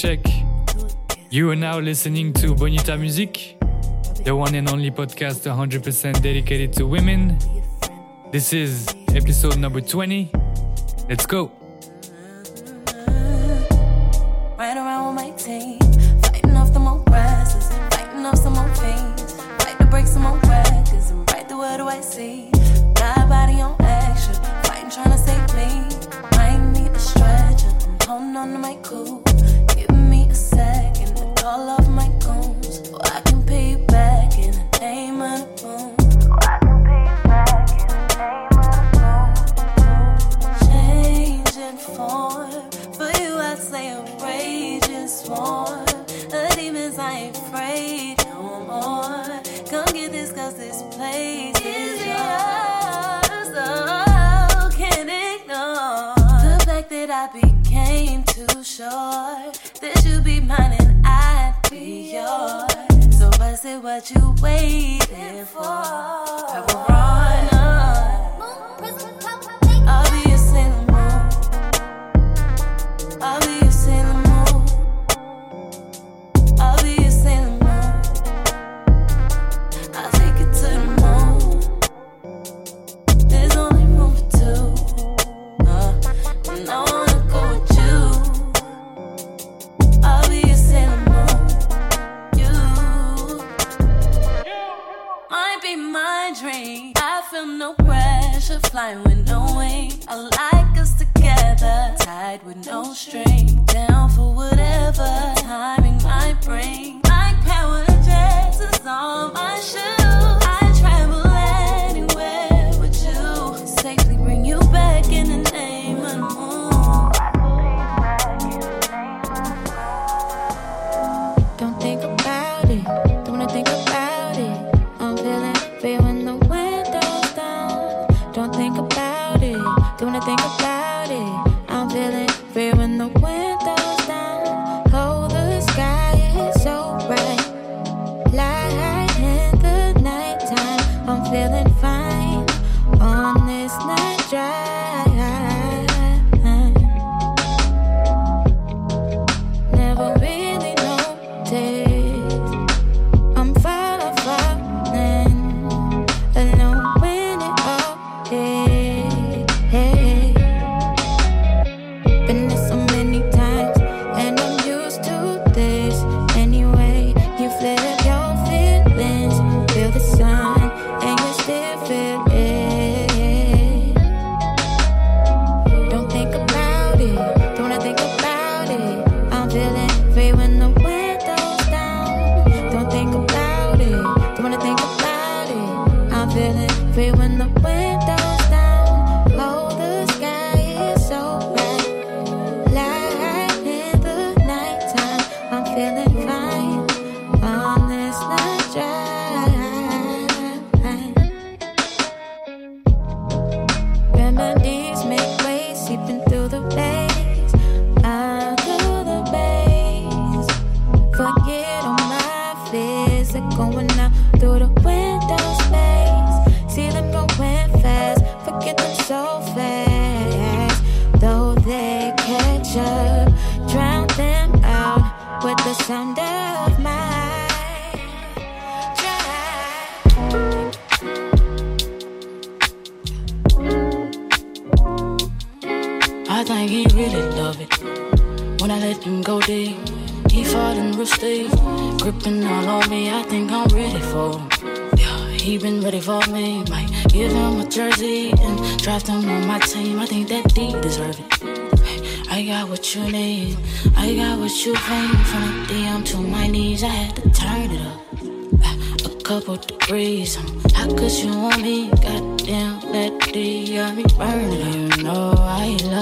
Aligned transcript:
check. 0.00 0.20
You 1.28 1.50
are 1.50 1.56
now 1.56 1.78
listening 1.78 2.32
to 2.34 2.54
Bonita 2.54 2.96
Music, 2.96 3.58
the 4.24 4.34
one 4.34 4.54
and 4.54 4.66
only 4.70 4.90
podcast 4.90 5.44
100% 5.44 6.22
dedicated 6.22 6.72
to 6.74 6.86
women. 6.86 7.36
This 8.32 8.54
is 8.54 8.88
episode 9.08 9.58
number 9.58 9.82
20. 9.82 10.32
Let's 11.06 11.26
go. 11.26 11.59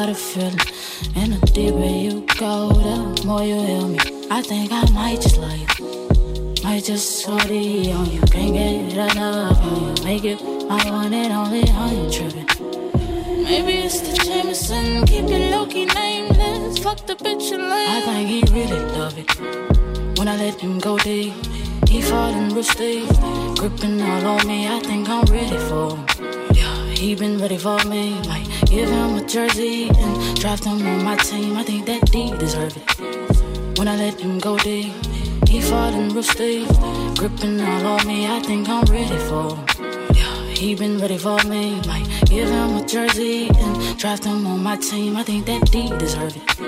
got 0.08 0.16
a 0.16 0.20
feeling. 0.20 0.58
And 1.16 1.32
the 1.34 1.46
deeper 1.52 1.84
you 1.84 2.24
go, 2.38 2.68
the 2.72 3.26
more 3.26 3.42
you 3.42 3.60
hear 3.60 3.86
me. 3.86 3.98
I 4.30 4.42
think 4.42 4.70
I 4.72 4.88
might 4.90 5.20
just 5.20 5.38
like 5.38 5.78
you. 5.78 6.14
Might 6.64 6.84
just 6.84 7.24
shorty 7.24 7.92
on 7.92 8.10
you. 8.10 8.20
Can't 8.22 8.54
get 8.54 9.12
enough 9.12 9.60
on 9.62 9.96
you. 9.96 10.04
Make 10.04 10.24
it 10.24 10.42
my 10.68 10.90
one 10.90 11.12
and 11.12 11.32
only 11.32 11.68
on 11.70 11.96
you 11.96 12.10
tripping. 12.10 12.46
Maybe 13.42 13.72
it's 13.86 14.00
the 14.00 14.14
Jameson, 14.24 15.06
keep 15.06 15.28
your 15.28 15.50
low 15.50 15.66
key 15.66 15.86
nameless. 15.86 16.78
Fuck 16.78 17.06
the 17.06 17.14
bitch 17.14 17.52
and 17.52 17.62
leave. 17.62 17.96
I 17.96 18.00
think 18.06 18.28
he 18.28 18.40
really 18.52 18.80
love 18.98 19.16
it. 19.18 20.18
When 20.18 20.28
I 20.28 20.36
let 20.36 20.60
him 20.60 20.78
go 20.78 20.98
deep, 20.98 21.34
he 21.86 22.02
falling 22.02 22.50
real 22.54 22.62
steep. 22.62 23.08
Gripping 23.58 24.00
all 24.02 24.26
on 24.26 24.46
me, 24.46 24.68
I 24.68 24.80
think 24.80 25.08
I'm 25.08 25.24
ready 25.26 25.58
for 25.68 25.96
him. 25.96 26.06
Yeah, 26.54 26.84
he 26.94 27.14
been 27.14 27.38
ready 27.38 27.58
for 27.58 27.82
me, 27.84 28.20
like. 28.22 28.47
Give 28.70 28.90
him 28.90 29.16
a 29.16 29.24
jersey 29.26 29.88
and 29.88 30.36
draft 30.38 30.64
him 30.64 30.86
on 30.86 31.02
my 31.02 31.16
team. 31.16 31.56
I 31.56 31.62
think 31.62 31.86
that 31.86 32.10
D 32.12 32.30
deserve 32.36 32.76
it. 32.76 33.78
When 33.78 33.88
I 33.88 33.96
let 33.96 34.20
him 34.20 34.38
go 34.38 34.58
deep, 34.58 34.92
he 35.48 35.60
fallin' 35.60 36.10
in 36.10 36.14
rough 36.14 36.36
gripping 37.16 37.60
all 37.62 37.86
on 37.86 38.06
me. 38.06 38.26
I 38.26 38.40
think 38.40 38.68
I'm 38.68 38.84
ready 38.84 39.18
for 39.28 39.56
him. 39.56 39.64
Yeah, 40.14 40.42
he 40.54 40.74
been 40.74 40.98
ready 40.98 41.16
for 41.16 41.42
me. 41.44 41.80
Like 41.82 42.06
give 42.26 42.50
him 42.50 42.76
a 42.76 42.84
jersey 42.86 43.48
and 43.48 43.98
draft 43.98 44.24
him 44.24 44.46
on 44.46 44.62
my 44.62 44.76
team. 44.76 45.16
I 45.16 45.22
think 45.22 45.46
that 45.46 45.70
D 45.70 45.88
deserve 45.96 46.36
it. 46.36 46.67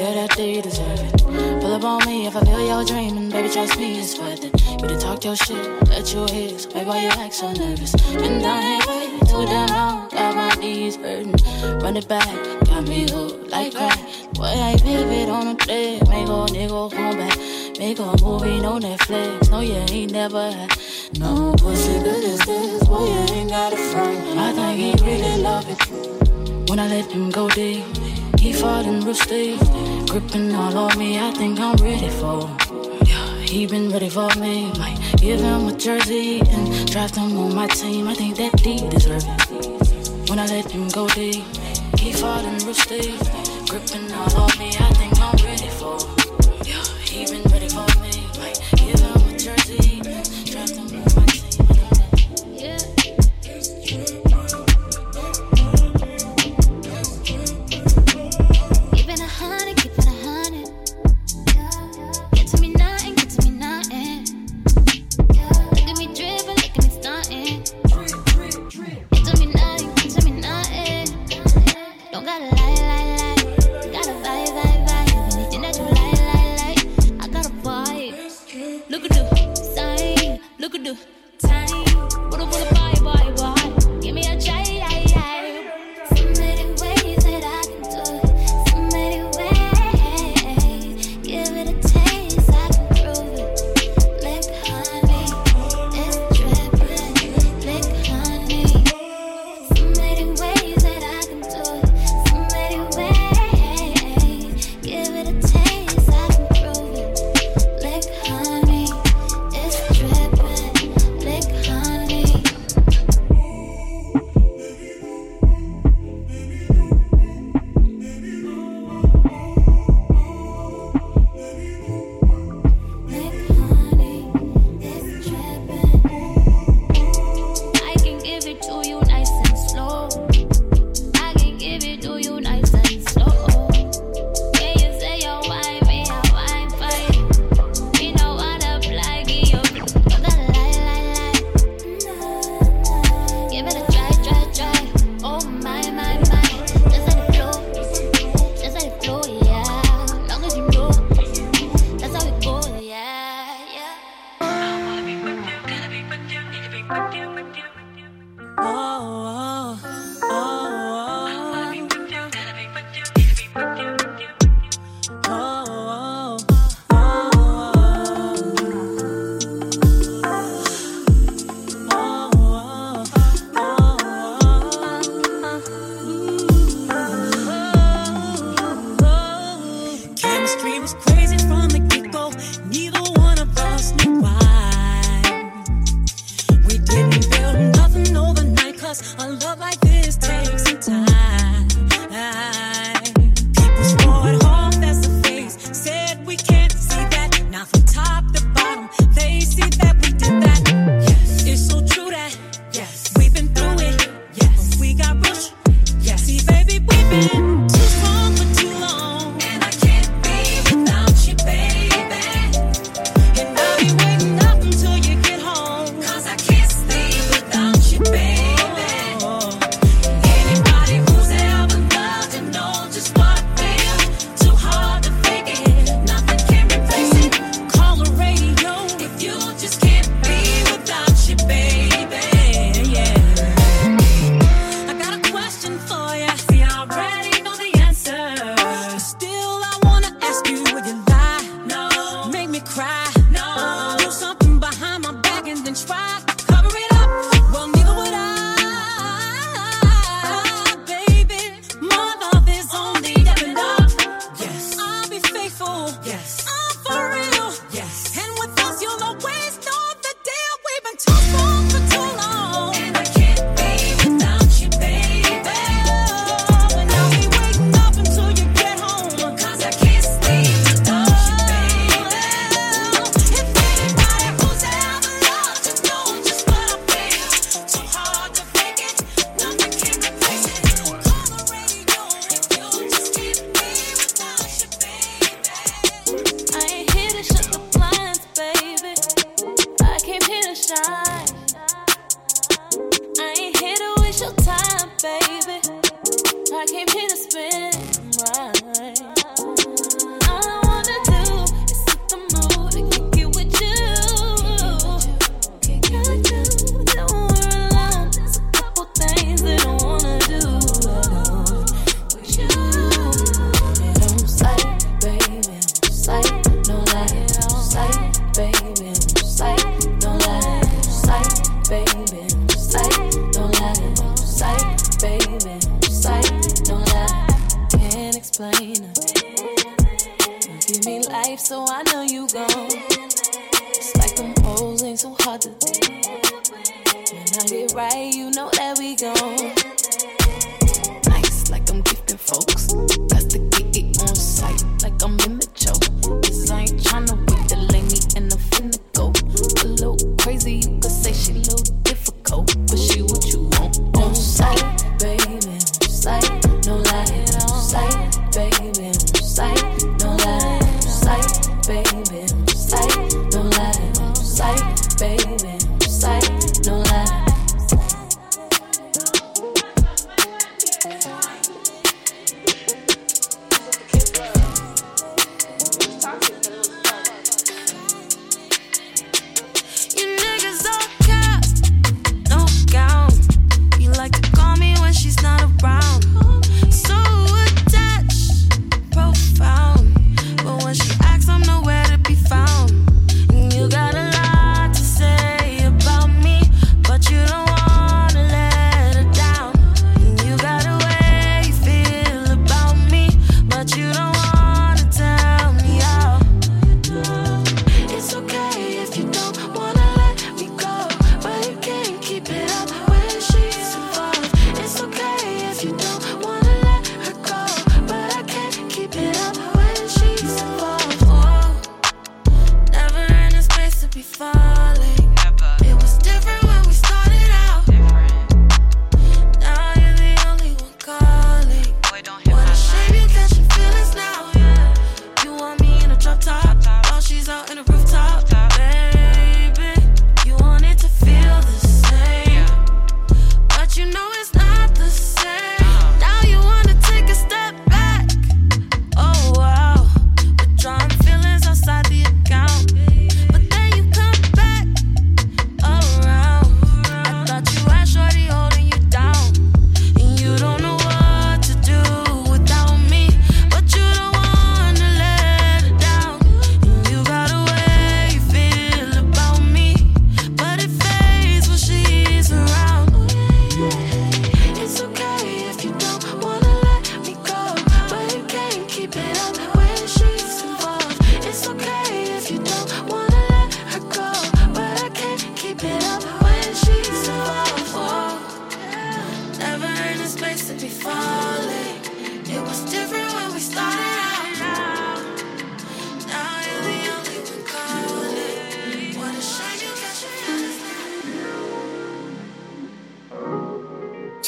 Yeah, 0.00 0.14
that 0.14 0.34
D 0.34 0.62
deserve 0.62 0.98
it. 0.98 1.60
Pull 1.60 1.74
up 1.74 1.84
on 1.84 2.06
me 2.06 2.26
if 2.26 2.34
I 2.34 2.40
feel 2.40 2.66
you're 2.66 2.84
dreaming. 2.86 3.28
Baby, 3.28 3.50
trust 3.50 3.78
me, 3.78 4.00
it's 4.00 4.18
worth 4.18 4.42
it. 4.42 4.80
You 4.80 4.88
to 4.88 4.98
talk 4.98 5.22
your 5.26 5.36
shit, 5.36 5.62
let 5.90 6.10
you 6.14 6.24
hear. 6.24 6.58
So 6.58 6.70
why 6.84 7.02
you 7.02 7.10
act 7.10 7.34
so 7.34 7.52
nervous? 7.52 7.92
Been 8.14 8.40
down 8.40 8.62
here 8.62 8.80
way 8.88 9.18
too 9.28 9.44
damn 9.44 9.68
long. 9.68 10.08
Got 10.08 10.36
my 10.36 10.54
knees 10.54 10.96
hurting. 10.96 11.34
Run 11.82 11.98
it 11.98 12.08
back, 12.08 12.24
got 12.64 12.88
me 12.88 13.10
hooked 13.10 13.50
like 13.50 13.74
crack. 13.74 13.98
Boy, 14.32 14.44
I 14.46 14.74
pivot 14.82 15.28
on 15.28 15.54
the 15.54 15.66
bed. 15.66 16.08
Make 16.08 16.28
a 16.28 16.46
nigga 16.48 16.90
come 16.92 17.18
back. 17.18 17.38
Make 17.78 17.98
a 17.98 18.24
movie 18.24 18.64
on 18.64 18.80
Netflix. 18.80 19.50
No, 19.50 19.60
you 19.60 19.84
ain't 19.90 20.12
never 20.12 20.50
had 20.50 20.78
no 21.18 21.52
pussy 21.58 21.98
good 22.02 22.24
as 22.24 22.38
this. 22.46 22.88
Boy, 22.88 23.04
you 23.04 23.34
ain't 23.36 23.50
got 23.50 23.74
a 23.74 23.76
front. 23.76 24.18
I 24.38 24.52
think 24.54 24.98
he 24.98 25.04
really 25.04 25.42
love 25.42 25.66
it 25.68 26.70
when 26.70 26.78
I 26.78 26.88
let 26.88 27.12
him 27.12 27.28
go 27.28 27.50
deep. 27.50 27.84
He 28.40 28.54
falling 28.54 29.00
real 29.02 29.14
steep, 29.14 29.60
gripping 30.08 30.54
all 30.54 30.76
on 30.78 30.98
me. 30.98 31.18
I 31.18 31.30
think 31.32 31.60
I'm 31.60 31.76
ready 31.76 32.08
for. 32.08 32.48
Yeah, 33.04 33.34
he 33.42 33.66
been 33.66 33.90
ready 33.90 34.08
for 34.08 34.30
me. 34.36 34.72
Might 34.78 34.98
give 35.18 35.40
him 35.40 35.68
a 35.68 35.76
jersey 35.76 36.40
and 36.40 36.90
draft 36.90 37.16
him 37.16 37.36
on 37.36 37.54
my 37.54 37.66
team. 37.66 38.08
I 38.08 38.14
think 38.14 38.36
that 38.38 38.56
D 38.62 38.88
deserve 38.88 39.24
it. 39.26 40.30
When 40.30 40.38
I 40.38 40.46
let 40.46 40.70
him 40.70 40.88
go 40.88 41.06
deep, 41.08 41.44
he 41.98 42.12
falling 42.14 42.58
real 42.64 42.72
steep, 42.72 43.20
gripping 43.68 44.10
all 44.12 44.34
on 44.40 44.58
me. 44.58 44.68
I 44.68 44.90
think 44.94 45.20
I'm 45.20 45.36
ready 45.44 45.68
for. 45.68 46.19
được. 80.84 81.19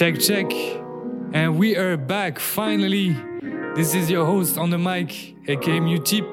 Check, 0.02 0.18
check. 0.18 0.52
And 1.32 1.56
we 1.56 1.76
are 1.76 1.96
back 1.96 2.40
finally. 2.40 3.16
This 3.76 3.94
is 3.94 4.10
your 4.10 4.26
host 4.26 4.58
on 4.58 4.68
the 4.68 4.76
mic, 4.76 5.36
aka 5.46 5.78
Mutip. 5.78 6.26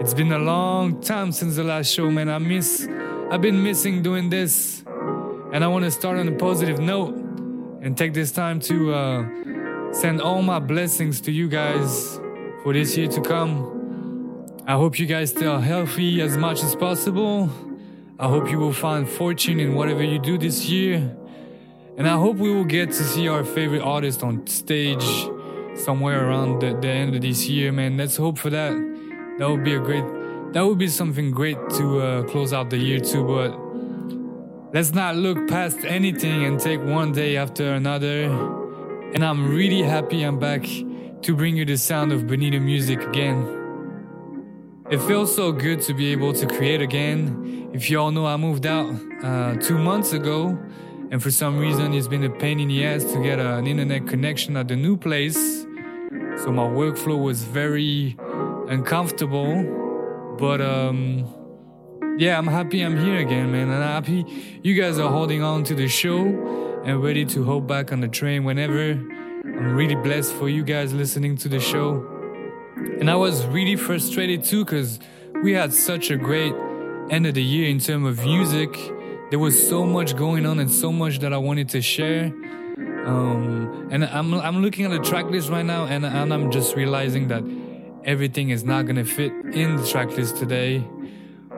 It's 0.00 0.14
been 0.14 0.32
a 0.32 0.38
long 0.38 0.98
time 1.02 1.32
since 1.32 1.56
the 1.56 1.64
last 1.64 1.92
show, 1.92 2.10
man. 2.10 2.30
I 2.30 2.38
miss, 2.38 2.88
I've 3.30 3.42
been 3.42 3.62
missing 3.62 4.02
doing 4.02 4.30
this. 4.30 4.84
And 5.52 5.62
I 5.62 5.66
want 5.66 5.84
to 5.84 5.90
start 5.90 6.18
on 6.18 6.26
a 6.28 6.32
positive 6.32 6.78
note 6.78 7.14
and 7.82 7.94
take 7.94 8.14
this 8.14 8.32
time 8.32 8.58
to 8.60 8.94
uh, 8.94 9.92
send 9.92 10.22
all 10.22 10.40
my 10.40 10.58
blessings 10.58 11.20
to 11.26 11.30
you 11.30 11.48
guys 11.48 12.18
for 12.62 12.72
this 12.72 12.96
year 12.96 13.08
to 13.08 13.20
come. 13.20 14.46
I 14.66 14.76
hope 14.76 14.98
you 14.98 15.04
guys 15.04 15.28
stay 15.28 15.44
healthy 15.44 16.22
as 16.22 16.38
much 16.38 16.62
as 16.62 16.74
possible. 16.74 17.50
I 18.18 18.28
hope 18.28 18.50
you 18.50 18.58
will 18.58 18.72
find 18.72 19.06
fortune 19.06 19.60
in 19.60 19.74
whatever 19.74 20.02
you 20.02 20.18
do 20.18 20.38
this 20.38 20.70
year. 20.70 21.18
And 21.98 22.08
I 22.08 22.16
hope 22.16 22.36
we 22.36 22.50
will 22.50 22.64
get 22.64 22.88
to 22.88 23.04
see 23.04 23.28
our 23.28 23.44
favorite 23.44 23.82
artist 23.82 24.22
on 24.22 24.46
stage 24.46 25.28
somewhere 25.74 26.26
around 26.26 26.60
the, 26.60 26.74
the 26.80 26.88
end 26.88 27.14
of 27.14 27.20
this 27.20 27.48
year, 27.48 27.70
man. 27.70 27.98
Let's 27.98 28.16
hope 28.16 28.38
for 28.38 28.48
that. 28.48 28.72
That 29.38 29.50
would 29.50 29.62
be 29.62 29.74
a 29.74 29.78
great, 29.78 30.04
that 30.54 30.64
would 30.64 30.78
be 30.78 30.88
something 30.88 31.30
great 31.30 31.58
to 31.76 32.00
uh, 32.00 32.22
close 32.24 32.54
out 32.54 32.70
the 32.70 32.78
year 32.78 32.98
too. 32.98 33.24
But 33.24 33.50
let's 34.74 34.92
not 34.92 35.16
look 35.16 35.48
past 35.48 35.78
anything 35.84 36.44
and 36.44 36.58
take 36.58 36.80
one 36.80 37.12
day 37.12 37.36
after 37.36 37.74
another. 37.74 38.24
And 39.12 39.22
I'm 39.22 39.50
really 39.50 39.82
happy 39.82 40.22
I'm 40.22 40.38
back 40.38 40.62
to 40.62 41.36
bring 41.36 41.56
you 41.56 41.66
the 41.66 41.76
sound 41.76 42.10
of 42.12 42.26
Bonita 42.26 42.58
music 42.58 43.02
again. 43.02 43.58
It 44.90 44.98
feels 45.02 45.34
so 45.34 45.52
good 45.52 45.82
to 45.82 45.94
be 45.94 46.10
able 46.12 46.32
to 46.32 46.46
create 46.46 46.80
again. 46.80 47.70
If 47.74 47.90
you 47.90 48.00
all 48.00 48.10
know, 48.10 48.26
I 48.26 48.36
moved 48.36 48.66
out 48.66 48.94
uh, 49.22 49.56
two 49.56 49.78
months 49.78 50.12
ago, 50.12 50.58
and 51.12 51.22
for 51.22 51.30
some 51.30 51.58
reason, 51.58 51.92
it's 51.92 52.08
been 52.08 52.24
a 52.24 52.30
pain 52.30 52.58
in 52.58 52.68
the 52.68 52.86
ass 52.86 53.04
to 53.04 53.22
get 53.22 53.38
an 53.38 53.66
internet 53.66 54.06
connection 54.06 54.56
at 54.56 54.68
the 54.68 54.76
new 54.76 54.96
place. 54.96 55.36
So 56.38 56.50
my 56.50 56.66
workflow 56.66 57.22
was 57.22 57.44
very 57.44 58.16
uncomfortable, 58.68 60.36
but 60.38 60.62
um, 60.62 61.26
yeah, 62.16 62.38
I'm 62.38 62.46
happy 62.46 62.80
I'm 62.80 62.96
here 62.96 63.18
again, 63.18 63.52
man, 63.52 63.68
and 63.68 63.84
I'm 63.84 64.02
happy 64.02 64.24
you 64.62 64.74
guys 64.74 64.98
are 64.98 65.10
holding 65.10 65.42
on 65.42 65.64
to 65.64 65.74
the 65.74 65.86
show 65.86 66.80
and 66.82 67.04
ready 67.04 67.26
to 67.26 67.44
hop 67.44 67.66
back 67.66 67.92
on 67.92 68.00
the 68.00 68.08
train 68.08 68.44
whenever. 68.44 68.92
I'm 68.92 69.76
really 69.76 69.96
blessed 69.96 70.32
for 70.32 70.48
you 70.48 70.64
guys 70.64 70.94
listening 70.94 71.36
to 71.38 71.48
the 71.50 71.60
show. 71.60 72.06
And 73.00 73.10
I 73.10 73.16
was 73.16 73.44
really 73.44 73.76
frustrated 73.76 74.44
too 74.44 74.64
because 74.64 74.98
we 75.42 75.52
had 75.52 75.74
such 75.74 76.10
a 76.10 76.16
great 76.16 76.54
end 77.10 77.26
of 77.26 77.34
the 77.34 77.42
year 77.42 77.68
in 77.68 77.80
terms 77.80 78.08
of 78.08 78.24
music. 78.24 78.74
There 79.32 79.38
was 79.38 79.66
so 79.66 79.86
much 79.86 80.14
going 80.14 80.44
on 80.44 80.58
and 80.58 80.70
so 80.70 80.92
much 80.92 81.20
that 81.20 81.32
I 81.32 81.38
wanted 81.38 81.70
to 81.70 81.80
share. 81.80 82.26
Um, 83.06 83.88
and 83.90 84.04
I'm, 84.04 84.34
I'm 84.34 84.60
looking 84.60 84.84
at 84.84 84.90
the 84.90 84.98
track 84.98 85.24
list 85.24 85.48
right 85.48 85.64
now 85.64 85.86
and, 85.86 86.04
and 86.04 86.34
I'm 86.34 86.50
just 86.50 86.76
realizing 86.76 87.28
that 87.28 87.42
everything 88.04 88.50
is 88.50 88.62
not 88.62 88.84
gonna 88.84 89.06
fit 89.06 89.32
in 89.54 89.76
the 89.76 89.86
track 89.86 90.10
list 90.18 90.36
today. 90.36 90.84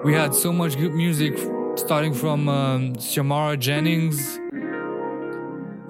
We 0.05 0.13
had 0.15 0.37
so 0.37 0.53
much 0.53 0.77
good 0.77 0.95
music 0.95 1.37
starting 1.75 2.15
from 2.15 2.49
um, 2.49 2.95
Xiomara 2.95 3.59
Jennings, 3.59 4.39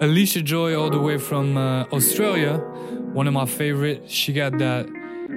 Alicia 0.00 0.40
Joy 0.40 0.74
all 0.80 0.88
the 0.88 1.00
way 1.00 1.18
from 1.18 1.58
uh, 1.58 1.82
Australia, 1.92 2.56
one 3.12 3.26
of 3.26 3.34
my 3.34 3.44
favorite. 3.44 4.10
She 4.10 4.32
got 4.32 4.56
that 4.56 4.88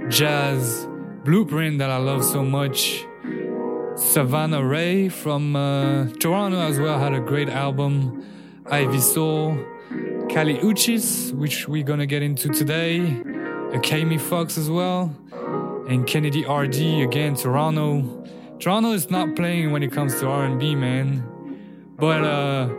jazz 0.07 0.87
blueprint 1.25 1.79
that 1.79 1.89
I 1.89 1.97
love 1.97 2.23
so 2.23 2.41
much. 2.41 3.05
Savannah 3.97 4.61
Ré 4.61 5.11
from 5.11 5.55
uh, 5.55 6.07
Toronto 6.19 6.59
as 6.59 6.79
well 6.79 6.99
had 6.99 7.13
a 7.13 7.19
great 7.19 7.49
album. 7.49 8.23
Ivy 8.67 8.99
Sole, 8.99 9.57
Kali 10.29 10.59
Uchis, 10.59 11.33
which 11.33 11.67
we're 11.67 11.83
gonna 11.83 12.05
get 12.05 12.21
into 12.21 12.49
today. 12.49 12.99
Akemi 13.71 14.21
Fox 14.21 14.55
as 14.55 14.69
well, 14.69 15.15
and 15.89 16.05
Kennedy 16.05 16.45
RD 16.45 17.01
again, 17.01 17.35
Toronto. 17.35 18.23
Toronto 18.59 18.91
is 18.91 19.09
not 19.09 19.35
playing 19.35 19.71
when 19.71 19.81
it 19.81 19.91
comes 19.91 20.19
to 20.19 20.27
R&B, 20.27 20.75
man. 20.75 21.23
But 21.97 22.23
uh, 22.23 22.69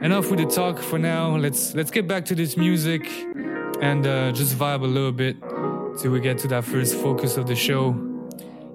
enough 0.00 0.28
with 0.28 0.40
the 0.40 0.46
talk 0.46 0.80
for 0.80 0.98
now. 0.98 1.36
Let's 1.36 1.74
let's 1.74 1.92
get 1.92 2.08
back 2.08 2.24
to 2.26 2.34
this 2.34 2.56
music 2.56 3.08
and 3.80 4.04
uh, 4.04 4.32
just 4.32 4.56
vibe 4.56 4.82
a 4.82 4.86
little 4.86 5.12
bit 5.12 5.36
till 6.00 6.10
we 6.10 6.18
get 6.18 6.38
to 6.38 6.48
that 6.48 6.64
first 6.64 6.96
focus 6.96 7.36
of 7.36 7.46
the 7.46 7.54
show. 7.54 8.13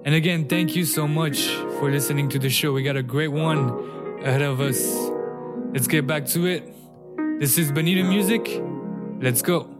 And 0.04 0.14
again, 0.14 0.48
thank 0.48 0.74
you 0.74 0.86
so 0.86 1.06
much 1.06 1.48
for 1.78 1.90
listening 1.90 2.30
to 2.30 2.38
the 2.38 2.48
show. 2.48 2.72
We 2.72 2.82
got 2.82 2.96
a 2.96 3.02
great 3.02 3.28
one 3.28 4.18
ahead 4.24 4.40
of 4.40 4.60
us. 4.60 4.80
Let's 5.74 5.88
get 5.88 6.06
back 6.06 6.26
to 6.28 6.46
it. 6.46 6.74
This 7.38 7.58
is 7.58 7.70
Bonita 7.70 8.02
Music. 8.04 8.62
Let's 9.20 9.42
go. 9.42 9.79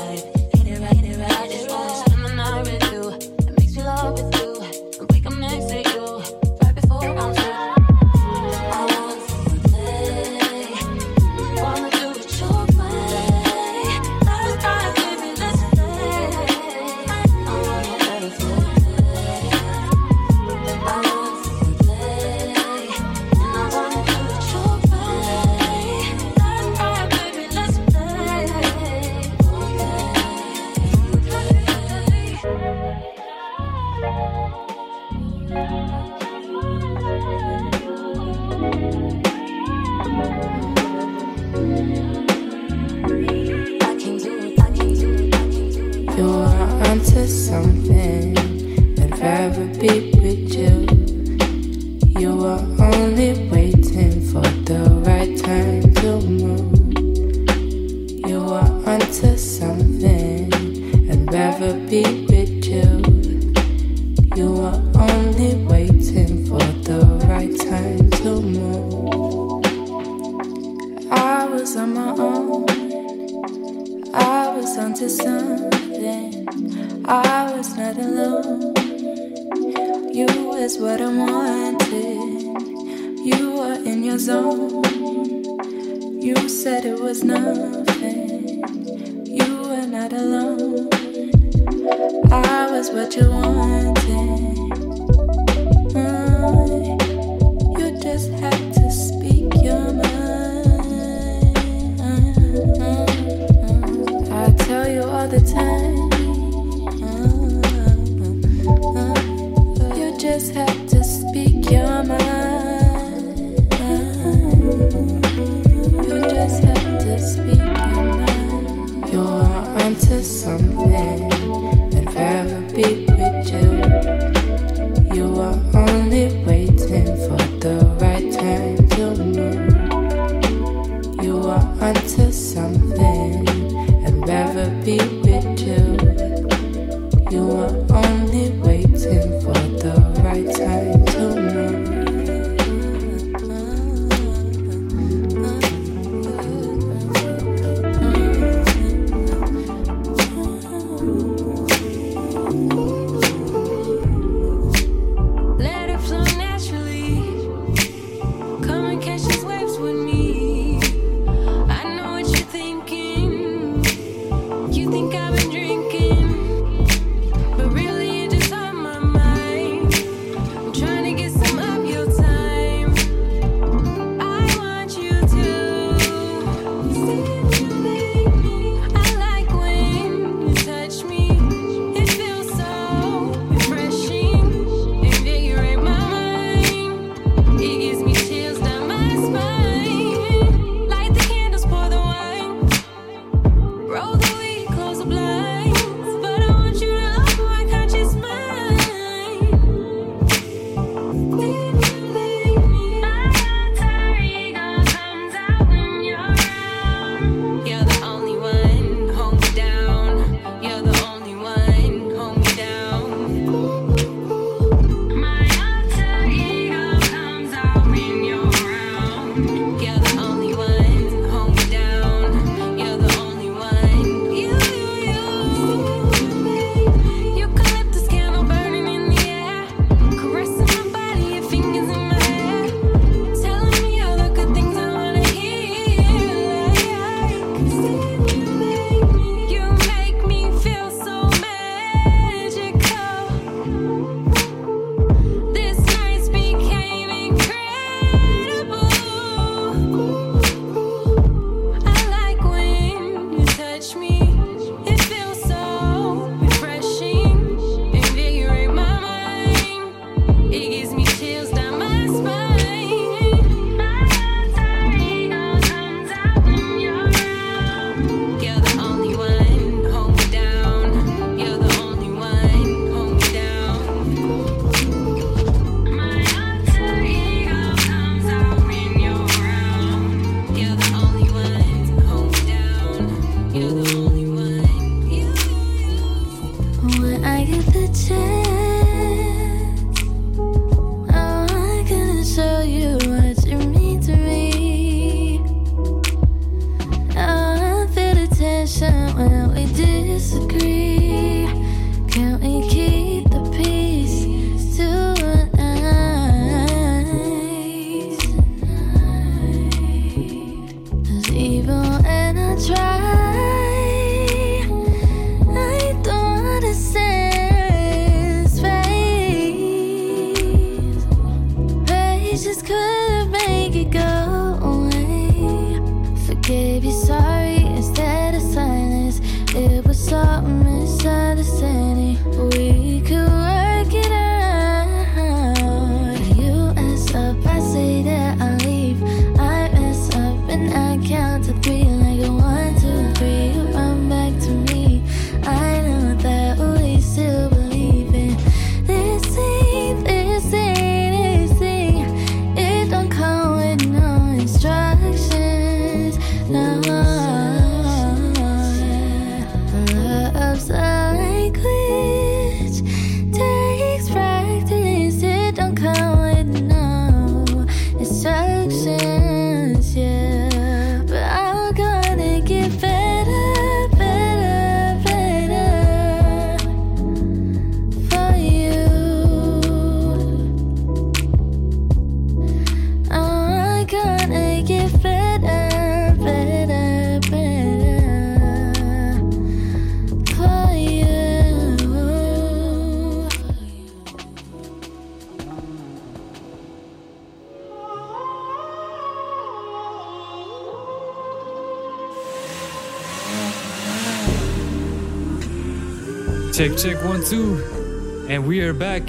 Check, 406.61 406.77
check, 406.77 407.03
one, 407.03 407.23
two. 407.25 408.27
And 408.29 408.45
we 408.45 408.61
are 408.61 408.71
back. 408.71 409.07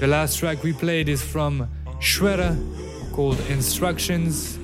The 0.00 0.08
last 0.08 0.40
track 0.40 0.64
we 0.64 0.72
played 0.72 1.08
is 1.08 1.22
from 1.22 1.68
Shredder 2.00 2.58
called 3.12 3.38
Instructions. 3.48 4.56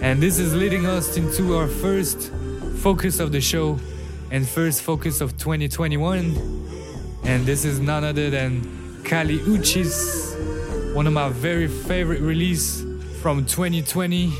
And 0.00 0.22
this 0.22 0.38
is 0.38 0.54
leading 0.54 0.86
us 0.86 1.18
into 1.18 1.54
our 1.58 1.68
first 1.68 2.32
focus 2.78 3.20
of 3.20 3.30
the 3.30 3.42
show 3.42 3.78
and 4.30 4.48
first 4.48 4.80
focus 4.80 5.20
of 5.20 5.36
2021. 5.36 6.34
And 7.24 7.44
this 7.44 7.66
is 7.66 7.78
none 7.78 8.04
other 8.04 8.30
than 8.30 9.04
Kali 9.04 9.36
Uchis, 9.40 10.94
one 10.94 11.06
of 11.06 11.12
my 11.12 11.28
very 11.28 11.68
favorite 11.68 12.22
release 12.22 12.86
from 13.20 13.44
2020. 13.44 14.32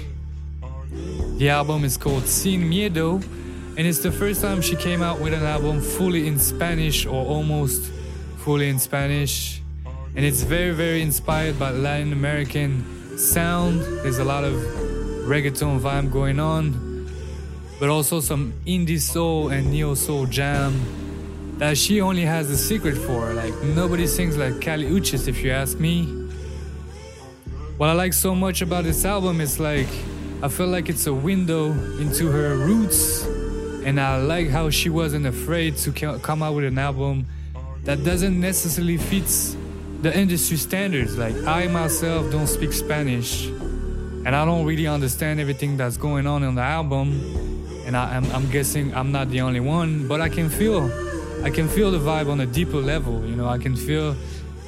The 1.36 1.50
album 1.50 1.84
is 1.84 1.98
called 1.98 2.26
Sin 2.26 2.62
Miedo, 2.62 3.22
and 3.76 3.86
it's 3.86 4.00
the 4.00 4.12
first 4.12 4.42
time 4.42 4.60
she 4.60 4.76
came 4.76 5.02
out 5.02 5.18
with 5.20 5.32
an 5.32 5.42
album 5.42 5.80
fully 5.80 6.26
in 6.26 6.38
Spanish 6.38 7.06
or 7.06 7.24
almost 7.24 7.90
fully 8.36 8.68
in 8.68 8.78
Spanish. 8.78 9.62
And 10.14 10.24
it's 10.24 10.42
very, 10.42 10.72
very 10.72 11.00
inspired 11.00 11.58
by 11.58 11.70
Latin 11.70 12.12
American 12.12 13.16
sound. 13.16 13.80
There's 13.80 14.18
a 14.18 14.24
lot 14.24 14.44
of 14.44 14.54
reggaeton 15.24 15.80
vibe 15.80 16.12
going 16.12 16.38
on, 16.38 17.10
but 17.80 17.88
also 17.88 18.20
some 18.20 18.52
indie 18.66 19.00
soul 19.00 19.48
and 19.48 19.70
neo 19.70 19.94
soul 19.94 20.26
jam 20.26 20.78
that 21.58 21.78
she 21.78 22.02
only 22.02 22.22
has 22.22 22.50
a 22.50 22.58
secret 22.58 22.96
for. 22.96 23.32
Like, 23.32 23.54
nobody 23.62 24.06
sings 24.06 24.36
like 24.36 24.60
Kali 24.60 24.84
Uchis, 24.84 25.28
if 25.28 25.42
you 25.42 25.50
ask 25.50 25.78
me. 25.78 26.04
What 27.78 27.88
I 27.88 27.92
like 27.94 28.12
so 28.12 28.34
much 28.34 28.60
about 28.60 28.84
this 28.84 29.04
album 29.06 29.40
is 29.40 29.58
like, 29.58 29.88
I 30.42 30.48
feel 30.48 30.66
like 30.66 30.88
it's 30.88 31.06
a 31.06 31.14
window 31.14 31.72
into 32.00 32.30
her 32.30 32.56
roots, 32.56 33.24
and 33.84 34.00
I 34.00 34.18
like 34.18 34.48
how 34.48 34.70
she 34.70 34.88
wasn't 34.88 35.26
afraid 35.26 35.76
to 35.78 35.92
come 35.92 36.42
out 36.42 36.54
with 36.54 36.64
an 36.64 36.78
album 36.78 37.26
that 37.84 38.04
doesn't 38.04 38.40
necessarily 38.40 38.96
fits 38.96 39.56
the 40.02 40.16
industry 40.16 40.56
standards. 40.56 41.18
Like 41.18 41.34
I 41.44 41.66
myself 41.68 42.30
don't 42.30 42.46
speak 42.46 42.72
Spanish, 42.72 43.46
and 43.46 44.28
I 44.28 44.44
don't 44.44 44.64
really 44.64 44.86
understand 44.86 45.40
everything 45.40 45.76
that's 45.76 45.96
going 45.96 46.26
on 46.26 46.42
in 46.42 46.54
the 46.54 46.62
album, 46.62 47.08
and 47.86 47.96
I, 47.96 48.16
I'm, 48.16 48.30
I'm 48.32 48.50
guessing 48.50 48.94
I'm 48.94 49.10
not 49.12 49.30
the 49.30 49.40
only 49.40 49.60
one, 49.60 50.06
but 50.06 50.20
I 50.20 50.28
can 50.28 50.48
feel, 50.48 50.90
I 51.44 51.50
can 51.50 51.68
feel 51.68 51.90
the 51.90 51.98
vibe 51.98 52.28
on 52.30 52.40
a 52.40 52.46
deeper 52.46 52.78
level. 52.78 53.24
You 53.26 53.36
know, 53.36 53.48
I 53.48 53.58
can 53.58 53.76
feel 53.76 54.16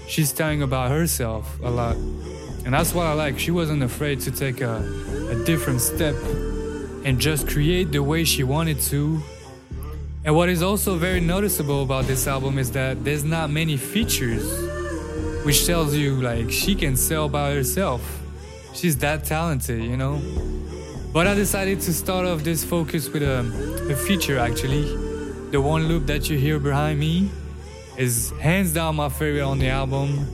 she's 0.09 0.33
telling 0.33 0.63
about 0.63 0.91
herself 0.91 1.59
a 1.63 1.71
lot. 1.71 1.97
And 2.65 2.73
that's 2.73 2.95
what 2.95 3.07
I 3.07 3.13
like. 3.13 3.39
She 3.39 3.51
wasn't 3.51 3.83
afraid 3.83 4.21
to 4.21 4.31
take 4.31 4.61
a, 4.63 4.77
a 5.31 5.45
different 5.45 5.83
step 5.83 6.15
and 7.05 7.21
just 7.21 7.47
create 7.47 7.93
the 7.93 8.03
way 8.03 8.25
she 8.25 8.43
wanted 8.43 8.81
to. 8.81 9.23
And 10.25 10.35
what 10.35 10.49
is 10.49 10.63
also 10.63 10.97
very 10.97 11.21
noticeable 11.21 11.83
about 11.83 12.07
this 12.07 12.27
album 12.27 12.59
is 12.59 12.71
that 12.73 13.05
there's 13.05 13.25
not 13.25 13.51
many 13.51 13.77
features, 13.77 14.45
which 15.45 15.67
tells 15.67 15.95
you 15.95 16.15
like 16.23 16.51
she 16.51 16.75
can 16.75 16.97
sell 16.97 17.29
by 17.29 17.53
herself. 17.53 18.01
She's 18.73 18.97
that 18.99 19.25
talented, 19.25 19.85
you 19.85 19.97
know? 19.97 20.21
But 21.13 21.27
I 21.27 21.35
decided 21.35 21.81
to 21.83 21.93
start 21.93 22.27
off 22.27 22.43
this 22.43 22.65
focus 22.65 23.09
with 23.09 23.23
a, 23.23 23.41
a 23.91 23.95
feature 23.95 24.39
actually. 24.39 24.85
The 25.51 25.61
one 25.61 25.87
loop 25.87 26.07
that 26.07 26.29
you 26.29 26.39
hear 26.39 26.59
behind 26.59 26.99
me 26.99 27.31
is 27.97 28.33
hands 28.41 28.73
down 28.73 28.97
my 28.97 29.09
favorite 29.09 29.43
on 29.43 29.59
the 29.59 29.69
album, 29.69 30.27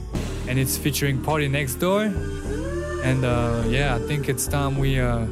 and 0.47 0.57
it's 0.57 0.77
featuring 0.77 1.21
PartyNextDoor. 1.21 3.03
And 3.03 3.25
uh, 3.25 3.63
yeah, 3.67 3.95
I 3.95 3.99
think 4.07 4.29
it's 4.29 4.47
time 4.47 4.77
we 4.79 4.99
uh, 4.99 5.25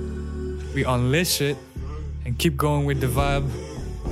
we 0.73 0.83
unleash 0.83 1.41
it 1.41 1.57
and 2.25 2.37
keep 2.37 2.55
going 2.57 2.85
with 2.85 3.01
the 3.01 3.07
vibe. 3.07 3.49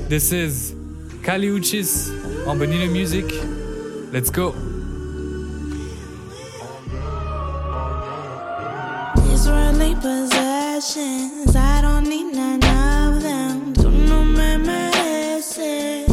This 0.10 0.32
is 0.32 0.76
Kali 1.24 1.48
Uchis 1.48 2.10
on 2.48 2.58
Bonita 2.58 2.88
Music. 2.92 3.26
Let's 4.12 4.30
go. 4.30 4.52
These 9.22 9.48
worldly 9.48 9.96
possessions, 9.96 11.56
I 11.56 11.82
don't 11.82 12.08
need 12.08 12.34
none 12.34 12.64
of 12.64 13.22
them. 13.22 13.74
Tú 13.74 13.92
no 13.92 14.24
me 14.24 14.58
mereces. 14.58 16.08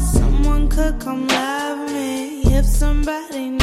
Someone 0.00 0.68
could 0.68 0.98
come 1.00 1.26
love 1.26 1.90
me 1.90 2.42
if 2.56 2.64
somebody 2.64 3.61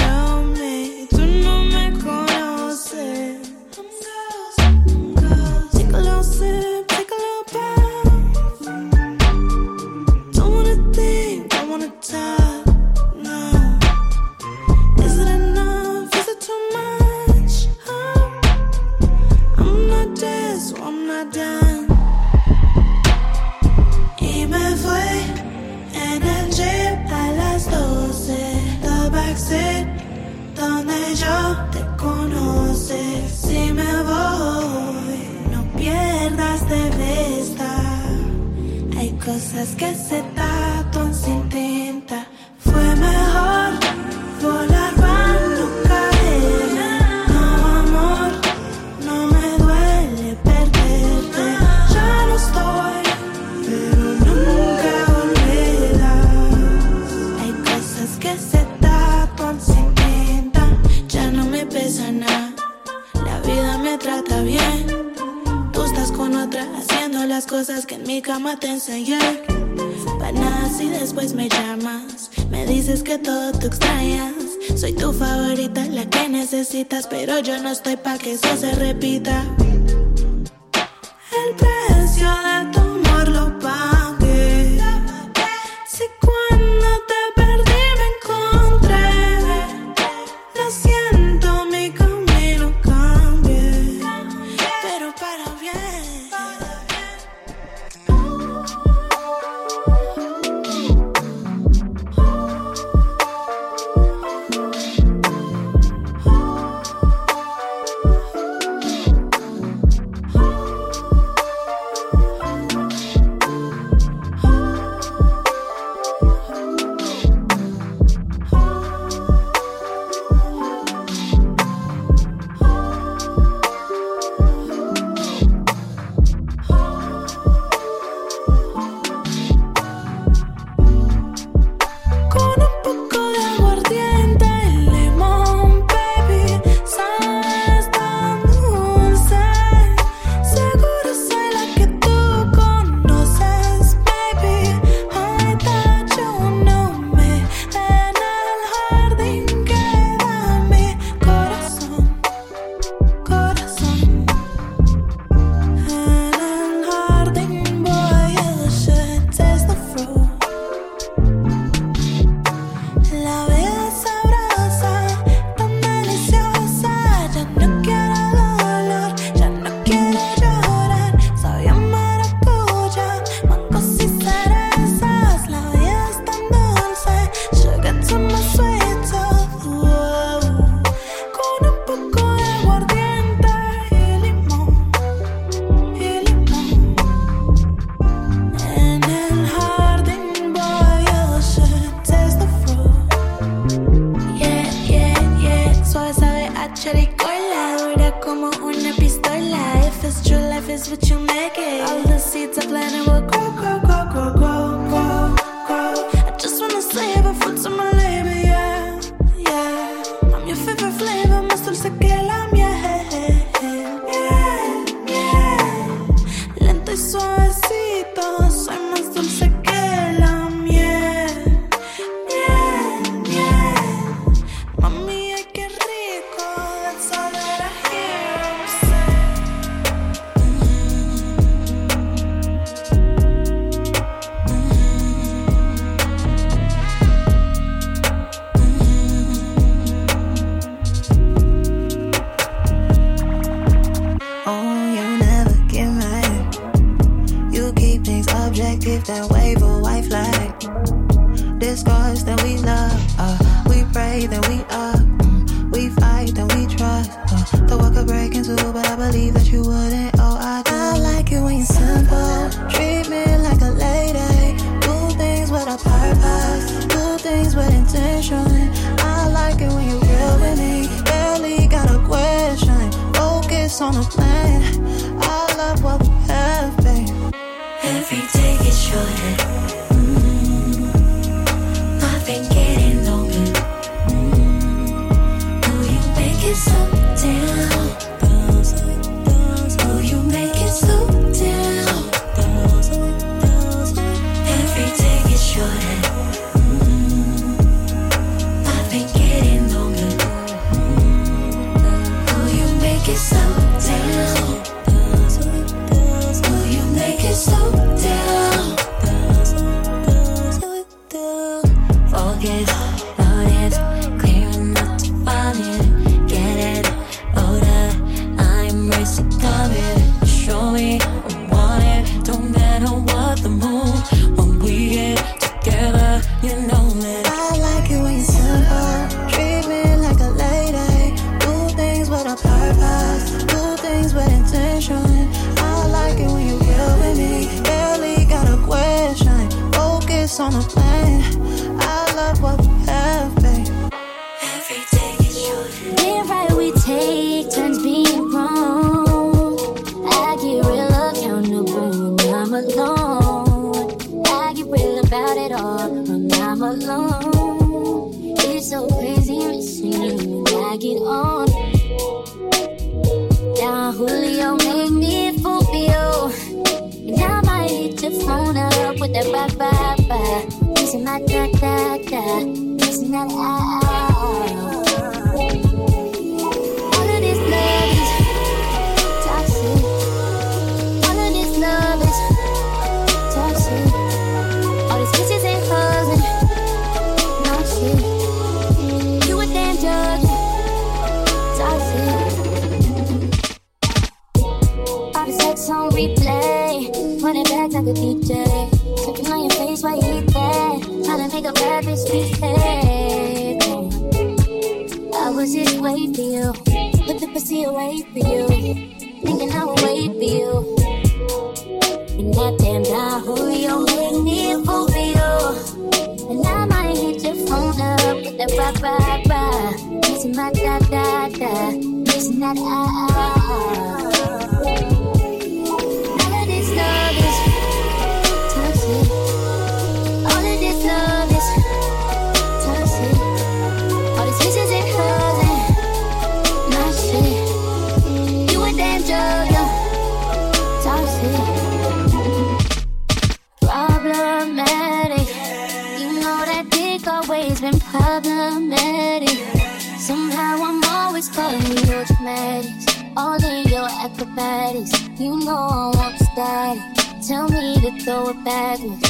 You 455.20 455.36
know 455.38 455.52
I 455.54 455.92
want 455.98 456.18
static. 456.18 456.82
Tell 457.28 457.50
me 457.50 457.76
to 457.82 457.92
throw 458.06 458.30
it 458.30 458.42
back. 458.46 458.80
And 458.80 459.02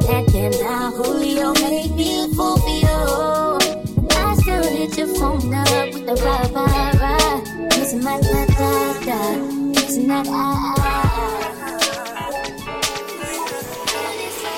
that 0.00 0.24
damn 0.32 0.52
down 0.52 0.92
Julio 0.94 1.52
made 1.60 1.94
me 1.94 2.24
a 2.24 2.28
fool 2.28 2.56
for 2.56 2.70
you. 2.70 2.88
I 4.16 4.34
still 4.40 4.64
hit 4.64 4.96
your 4.96 5.08
phone 5.08 5.52
up 5.52 5.92
with 5.92 6.06
the 6.06 6.14
rah 6.24 6.48
rah 6.56 6.92
rah. 7.02 7.36
Missing 7.76 8.02
my 8.02 8.18
da 8.22 8.46
da 8.46 8.96
da. 9.04 9.20
Ah 10.08 10.24
ah 10.26 10.74
ah. 10.78 11.10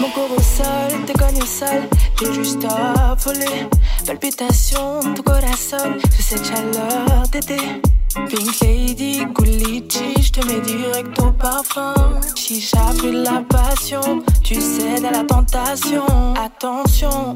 Mon 0.01 0.11
corps 0.13 0.31
au 0.31 0.41
sol, 0.41 0.93
te 1.07 1.13
cogne 1.19 1.43
au 1.43 1.47
sol, 1.47 1.83
j'ai 2.21 2.33
juste 2.35 2.65
affolé. 2.65 3.67
Palpitations, 4.07 5.01
ton 5.17 5.23
corazon, 5.25 5.99
sous 6.15 6.23
cette 6.23 6.47
chaleur 6.47 7.27
d'été. 7.33 7.83
Pink 8.15 8.61
Lady, 8.61 9.25
Gucci, 9.35 10.23
je 10.23 10.33
te 10.33 10.47
mets 10.47 10.61
direct 10.61 11.19
au 11.21 11.33
parfum. 11.33 11.95
Chicha, 12.35 12.93
de 13.03 13.11
la 13.11 13.43
passion, 13.49 14.23
tu 14.43 14.61
cèdes 14.61 15.05
à 15.05 15.11
la 15.11 15.25
tentation. 15.25 16.05
Attention, 16.35 17.35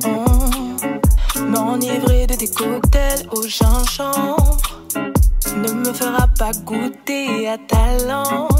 m'enivrer 1.49 2.27
de 2.27 2.35
tes 2.35 2.49
cocktails 2.49 3.27
au 3.33 3.43
gingembre 3.43 4.57
ne 5.57 5.73
me 5.73 5.93
fera 5.93 6.29
pas 6.39 6.53
goûter 6.65 7.49
à 7.49 7.57
ta 7.57 8.05
langue. 8.07 8.51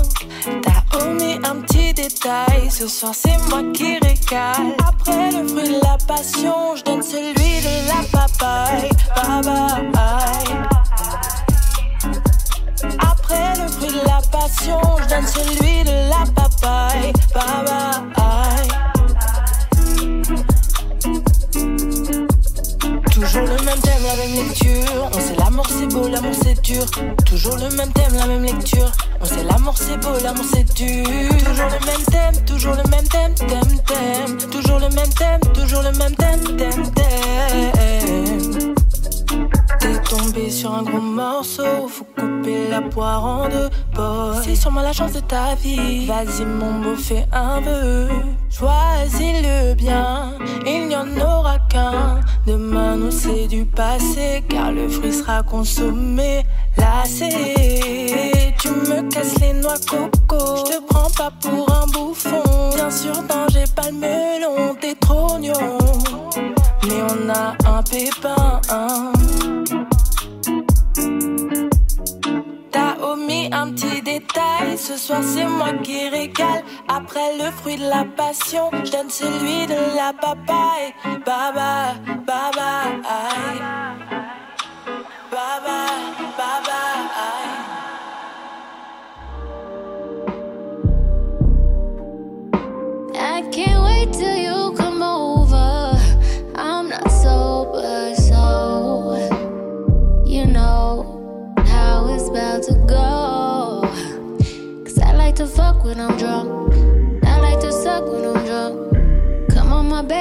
T'as 0.63 1.05
omis 1.05 1.39
un 1.45 1.57
petit 1.63 1.93
détail, 1.93 2.71
ce 2.71 2.89
soir 2.89 3.13
c'est 3.15 3.37
moi 3.51 3.63
qui 3.75 3.99
régale. 3.99 4.75
Après 4.87 5.31
le 5.33 5.47
fruit 5.47 5.69
de 5.69 5.81
la 5.83 5.99
passion, 6.07 6.77
je 6.77 6.83
donne 6.85 7.03
celui 7.03 7.61
de 7.61 7.89
la 7.89 8.03
papaye. 8.11 8.89
Bye 9.15 9.91
bye. 9.93 9.97
Après 12.83 13.55
le 13.61 13.69
fruit 13.69 13.89
de 13.89 14.05
la 14.07 14.21
passion, 14.31 14.81
je 15.03 15.09
donne 15.09 15.27
celui 15.27 15.85
de 15.85 16.11
la 16.11 16.25
papaye. 16.35 17.13
Bye 17.35 17.65
bye. 17.67 18.69
Toujours 23.11 23.43
le 23.43 23.65
même 23.65 23.81
thème, 23.81 24.03
la 24.05 24.17
même 24.17 24.35
lecture. 24.35 25.11
On 25.13 25.21
sait 25.21 25.37
l'amour 25.39 25.67
c'est 25.69 25.87
beau, 25.87 26.09
l'amour 26.09 26.35
c'est 26.43 26.61
dur. 26.63 26.85
Toujours 27.25 27.57
le 27.57 27.69
même 27.77 27.93
thème, 27.93 28.15
la 28.15 28.27
même 28.27 28.43
lecture. 28.43 28.93
On 29.21 29.25
sait 29.25 29.43
l'amour 29.43 29.75
c'est 29.77 29.97
beau, 29.99 30.19
l'amour 30.23 30.45
c'est 30.53 30.75
dur. 30.75 31.07
Toujours 31.45 31.71
le 31.71 31.87
même 31.87 32.05
thème, 32.11 32.45
toujours 32.45 32.75
le 32.75 32.83
même 32.91 33.09
thème, 33.09 33.35
thème, 33.35 33.81
thème. 33.87 34.37
Toujours 34.51 34.79
le 34.79 34.89
même 34.91 35.15
thème, 35.15 35.41
toujours 35.55 35.83
le 35.83 35.93
même 35.93 36.15
thème, 36.15 36.57
thème, 36.57 36.93
thème. 36.93 38.75
T'es 39.81 39.99
tombé 40.01 40.51
sur 40.51 40.75
un 40.75 40.83
gros 40.83 41.01
morceau, 41.01 41.89
faut 41.89 42.05
couper 42.05 42.69
la 42.71 42.81
poire 42.83 43.25
en 43.25 43.49
deux. 43.49 43.69
Boy, 43.95 44.37
c'est 44.43 44.57
sûrement 44.57 44.83
la 44.83 44.93
chance 44.93 45.13
de 45.13 45.21
ta 45.21 45.55
vie. 45.55 46.07
Vas-y, 46.07 46.45
mon 46.45 46.81
beau, 46.81 46.97
fais 46.97 47.27
un 47.33 47.61
vœu. 47.61 48.09
Choisis 48.51 49.43
le 49.43 49.75
bien, 49.75 50.33
il 50.67 50.89
n'y 50.89 50.97
en 50.97 51.09
aura 51.21 51.59
qu'un. 51.71 52.21
Demain, 52.47 52.97
nous, 52.97 53.11
c'est 53.11 53.47
du 53.47 53.65
passé, 53.65 54.45
car 54.49 54.73
le 54.73 54.89
fruit 54.89 55.13
sera 55.13 55.43
consommé. 55.43 56.45
Lassé, 56.79 58.53
tu 58.59 58.69
me 58.69 59.09
casses 59.11 59.39
les 59.41 59.53
noix 59.53 59.79
coco. 59.89 60.57
Je 60.57 60.73
te 60.73 60.83
prends 60.87 61.11
pas 61.11 61.31
pour 61.43 61.71
un 61.73 61.87
bouffon. 61.87 62.71
Bien 62.75 62.91
sûr, 62.91 63.15
non, 63.15 63.47
j'ai 63.51 63.65
pas 63.75 63.91
le 63.91 63.99
melon, 63.99 64.75
t'es 64.81 64.95
trop 64.95 65.39
gnon. 65.39 65.79
Mais 66.89 67.03
on 67.03 67.29
a 67.31 67.57
un 67.69 67.83
pépin. 67.83 68.61
hein. 68.71 69.13
T'as 72.71 72.97
omis 73.03 73.49
un 73.53 73.73
petit 73.73 74.03
détail, 74.03 74.77
ce 74.79 74.97
soir 74.97 75.21
c'est 75.23 75.47
moi 75.47 75.73
qui 75.83 76.09
régale. 76.09 76.63
Après 76.89 77.37
le 77.39 77.51
fruit 77.51 77.77
de 77.77 77.89
la 77.89 78.05
passion, 78.05 78.71
je 78.85 78.91
donne 78.93 79.11
celui 79.11 79.67
de 79.67 79.97
la 79.97 80.13
papaye. 80.13 80.95
Baba, 81.25 81.95
baba, 82.27 82.83
aïe. 83.05 83.61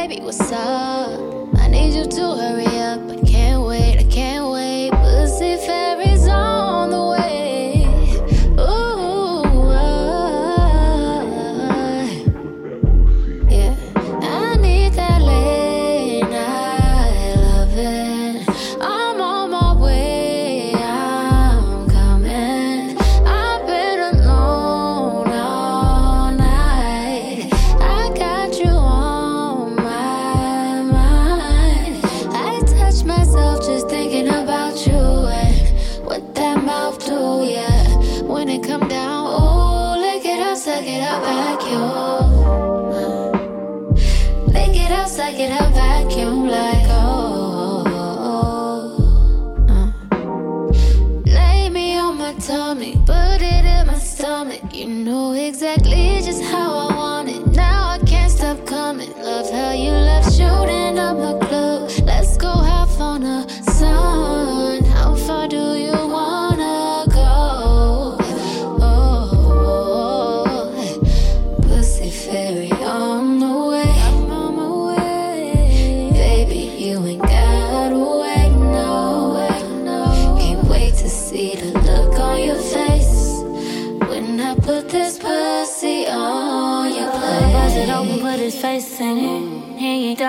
Baby, 0.08 0.22
what's 0.22 0.52
up? 0.52 1.20
I 1.58 1.68
need 1.68 1.96
you 1.96 2.06
to 2.06 2.36
hurry 2.36 2.65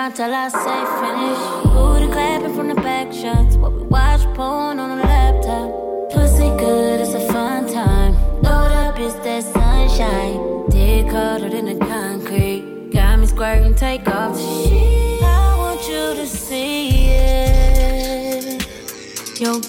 down 0.07 0.15
till 0.15 0.33
I 0.33 0.47
say 0.49 0.85
finish. 0.99 1.39
Booty 1.73 2.07
clapping 2.11 2.53
from 2.55 2.67
the 2.69 2.75
back 2.75 3.11
shots. 3.11 3.55
What 3.57 3.73
we 3.73 3.83
watch 3.83 4.21
porn 4.35 4.79
on 4.79 4.97
the 4.97 5.03
laptop. 5.03 6.11
Pussy 6.11 6.49
good, 6.57 7.01
it's 7.01 7.13
a 7.13 7.19
fun 7.31 7.67
time. 7.71 8.13
Load 8.41 8.71
up, 8.71 8.99
it's 8.99 9.15
that 9.15 9.43
sunshine. 9.43 10.69
Dick 10.69 11.11
harder 11.11 11.47
in 11.47 11.65
the 11.65 11.85
concrete. 11.85 12.91
Got 12.91 13.19
me 13.19 13.25
squirting, 13.25 13.75
take 13.75 14.07
off 14.07 14.33
the 14.33 14.39
shit. 14.69 15.23
I 15.23 15.55
want 15.57 15.81
you 15.87 16.15
to 16.21 16.27
see 16.27 17.09
it. 17.09 18.67
Your 19.39 19.59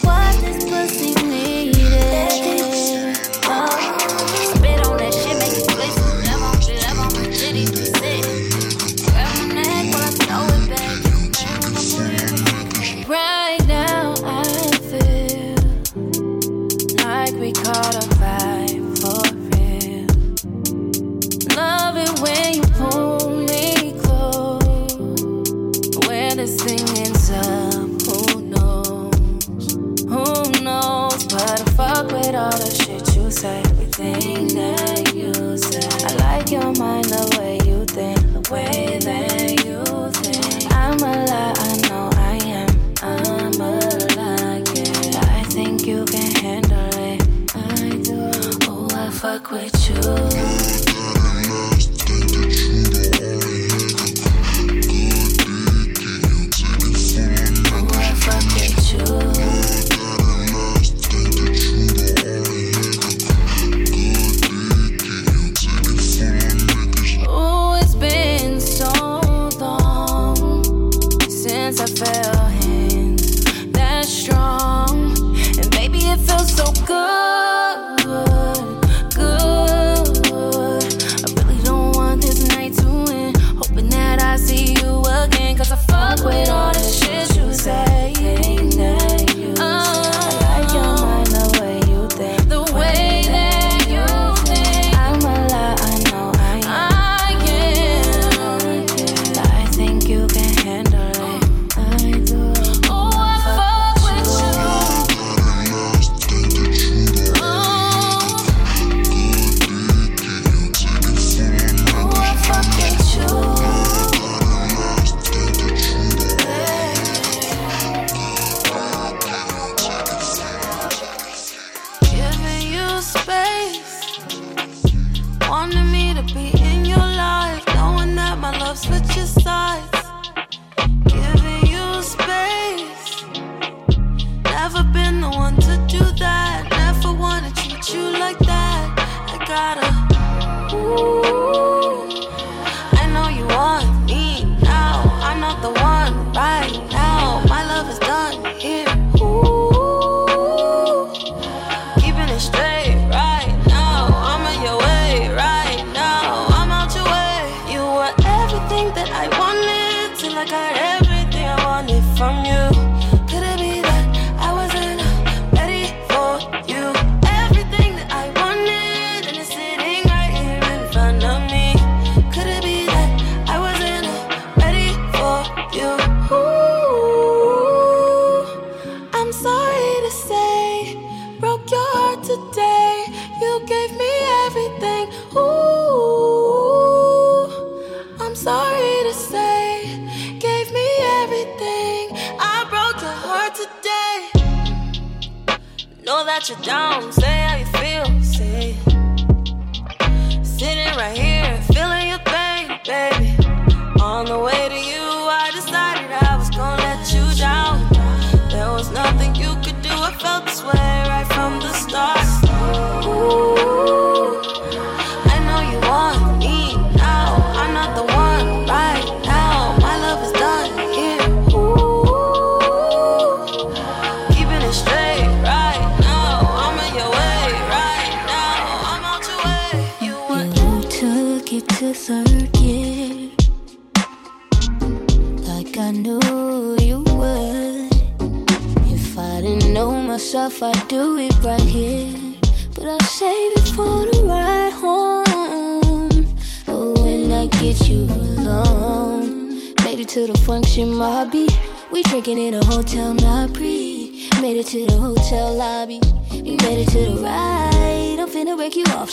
gotta. 139.59 140.77
Ooh. 140.77 141.18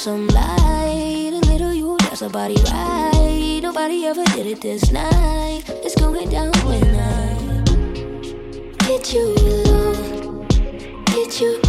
some 0.06 0.28
light. 0.28 1.32
A 1.34 1.39
little 1.49 1.74
you, 1.74 1.97
got 1.97 2.16
somebody 2.16 2.53
right. 2.72 3.60
Nobody 3.60 4.06
ever 4.06 4.24
did 4.36 4.45
it 4.45 4.62
this 4.62 4.91
night. 4.91 5.64
It's 5.84 5.95
going 5.95 6.30
down 6.30 6.53
when 6.64 6.84
I 6.95 7.64
get 8.88 9.12
you 9.12 9.34
alone. 9.34 10.45
Get 11.06 11.41
you, 11.41 11.60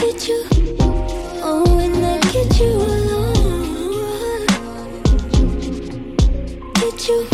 get 0.00 0.26
you. 0.26 0.42
Oh, 1.40 1.62
when 1.76 2.02
I 2.02 2.18
get 2.34 2.58
you 2.58 2.72
alone. 2.96 3.46
Get 6.74 7.06
you, 7.06 7.28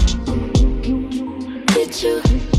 get 1.74 2.02
you. 2.02 2.51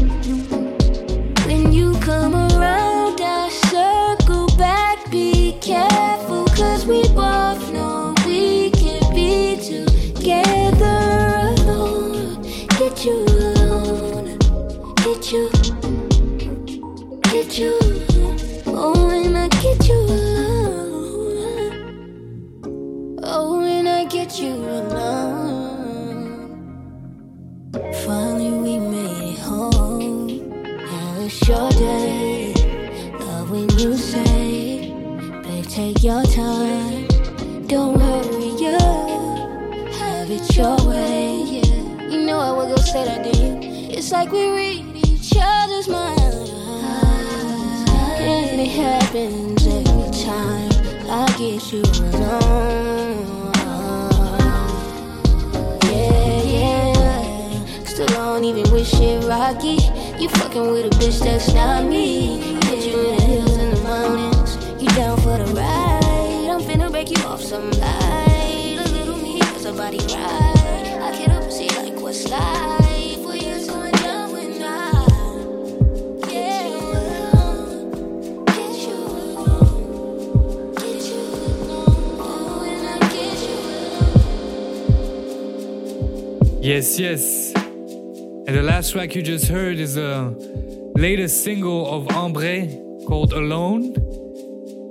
Track 89.13 89.27
you 89.27 89.37
just 89.37 89.47
heard 89.47 89.77
is 89.77 89.95
the 89.95 90.91
latest 90.95 91.43
single 91.43 91.85
of 91.87 92.09
Ambre 92.11 92.67
called 93.05 93.33
Alone. 93.33 93.93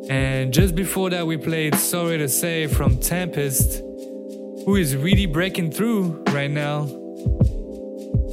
And 0.08 0.52
just 0.52 0.74
before 0.74 1.10
that, 1.10 1.26
we 1.26 1.36
played 1.36 1.74
Sorry 1.74 2.18
to 2.18 2.28
Say 2.28 2.68
from 2.68 2.98
Tempest, 2.98 3.82
who 4.64 4.76
is 4.76 4.96
really 4.96 5.26
breaking 5.26 5.72
through 5.72 6.22
right 6.28 6.50
now. 6.50 6.84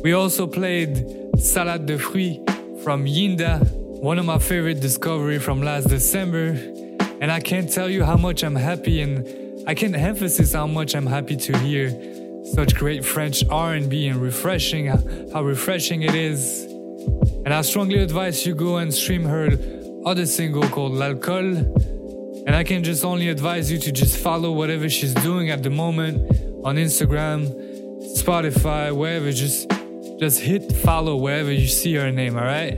We 0.04 0.14
also 0.14 0.46
played 0.46 1.08
Salade 1.38 1.86
de 1.86 1.98
Fruits 1.98 2.84
from 2.84 3.06
Yinda, 3.06 3.60
one 4.02 4.20
of 4.20 4.26
my 4.26 4.38
favorite 4.38 4.82
discovery 4.82 5.40
from 5.40 5.62
last 5.62 5.90
December. 5.90 6.58
And 7.22 7.32
I 7.32 7.40
can't 7.40 7.72
tell 7.72 7.90
you 7.90 8.04
how 8.04 8.18
much 8.18 8.44
I'm 8.44 8.56
happy 8.56 9.02
and 9.02 9.68
I 9.68 9.74
can't 9.74 9.96
emphasize 9.96 10.54
how 10.54 10.68
much 10.68 10.94
I'm 10.96 11.08
happy 11.08 11.36
to 11.36 11.58
hear 11.58 11.90
such 12.44 12.76
great 12.76 13.06
French 13.06 13.44
R&B 13.50 14.08
and 14.08 14.22
refreshing 14.22 14.90
uh, 14.90 15.02
how 15.34 15.44
refreshing 15.44 16.04
it 16.04 16.16
is. 16.16 16.64
And 17.46 17.54
I 17.54 17.62
strongly 17.62 18.00
advise 18.00 18.46
you 18.46 18.56
go 18.56 18.78
and 18.78 18.94
stream 18.94 19.24
her 19.26 19.50
other 20.06 20.26
single 20.26 20.68
called 20.70 20.94
L'Alcool. 20.94 21.58
And 22.46 22.56
I 22.56 22.64
can 22.64 22.84
just 22.84 23.06
only 23.06 23.30
advise 23.30 23.72
you 23.72 23.78
to 23.80 23.92
just 23.92 24.18
follow 24.18 24.52
whatever 24.52 24.90
she's 24.90 25.14
doing 25.14 25.50
at 25.50 25.62
the 25.64 25.70
moment 25.70 26.18
on 26.66 26.76
Instagram, 26.76 27.54
Spotify, 28.18 28.96
wherever. 28.96 29.32
Just 29.32 29.70
just 30.20 30.42
hit 30.42 30.74
follow 30.78 31.16
wherever 31.16 31.52
you 31.52 31.68
see 31.68 31.96
her 31.96 32.12
name, 32.12 32.36
alright? 32.36 32.74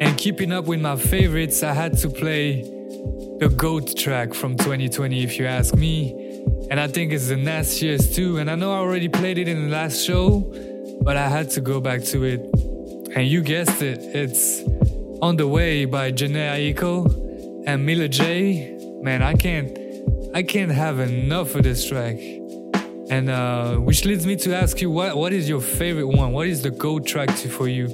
And 0.00 0.16
keeping 0.16 0.50
up 0.50 0.64
with 0.64 0.80
my 0.80 0.96
favorites, 0.96 1.62
I 1.62 1.74
had 1.74 1.98
to 1.98 2.08
play 2.08 2.62
the 3.38 3.52
GOAT 3.54 3.96
track 3.98 4.32
from 4.32 4.56
2020, 4.56 5.22
if 5.22 5.38
you 5.38 5.46
ask 5.46 5.74
me. 5.74 6.19
And 6.70 6.78
I 6.78 6.86
think 6.86 7.12
it's 7.12 7.26
the 7.26 7.36
nastiest 7.36 8.14
too. 8.14 8.38
And 8.38 8.48
I 8.48 8.54
know 8.54 8.72
I 8.72 8.76
already 8.76 9.08
played 9.08 9.38
it 9.38 9.48
in 9.48 9.64
the 9.64 9.68
last 9.68 10.04
show, 10.04 10.40
but 11.02 11.16
I 11.16 11.28
had 11.28 11.50
to 11.50 11.60
go 11.60 11.80
back 11.80 12.04
to 12.04 12.22
it. 12.22 12.40
And 13.16 13.26
you 13.26 13.42
guessed 13.42 13.82
it, 13.82 13.98
it's 14.14 14.62
On 15.20 15.36
the 15.36 15.48
Way 15.48 15.84
by 15.84 16.12
Jhené 16.12 16.74
Aiko 16.74 17.64
and 17.66 17.84
Mila 17.84 18.06
J. 18.06 18.78
Man, 19.02 19.20
I 19.20 19.34
can't 19.34 19.76
I 20.32 20.44
can't 20.44 20.70
have 20.70 21.00
enough 21.00 21.56
of 21.56 21.64
this 21.64 21.88
track. 21.88 22.16
And 23.10 23.28
uh, 23.28 23.74
which 23.78 24.04
leads 24.04 24.24
me 24.24 24.36
to 24.36 24.54
ask 24.54 24.80
you 24.80 24.92
what 24.92 25.16
what 25.16 25.32
is 25.32 25.48
your 25.48 25.60
favorite 25.60 26.06
one? 26.06 26.30
What 26.30 26.46
is 26.46 26.62
the 26.62 26.70
GOAT 26.70 27.04
track 27.04 27.34
to, 27.38 27.48
for 27.48 27.66
you 27.66 27.88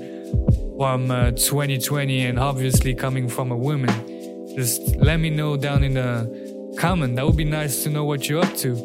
from 0.76 1.10
uh, 1.10 1.30
2020 1.30 2.26
and 2.26 2.38
obviously 2.38 2.94
coming 2.94 3.26
from 3.26 3.50
a 3.50 3.56
woman? 3.56 3.88
Just 4.54 4.96
let 4.96 5.18
me 5.18 5.30
know 5.30 5.56
down 5.56 5.82
in 5.82 5.94
the 5.94 6.45
comment. 6.76 7.16
That 7.16 7.26
would 7.26 7.36
be 7.36 7.44
nice 7.44 7.82
to 7.84 7.90
know 7.90 8.04
what 8.04 8.28
you're 8.28 8.44
up 8.44 8.54
to. 8.58 8.76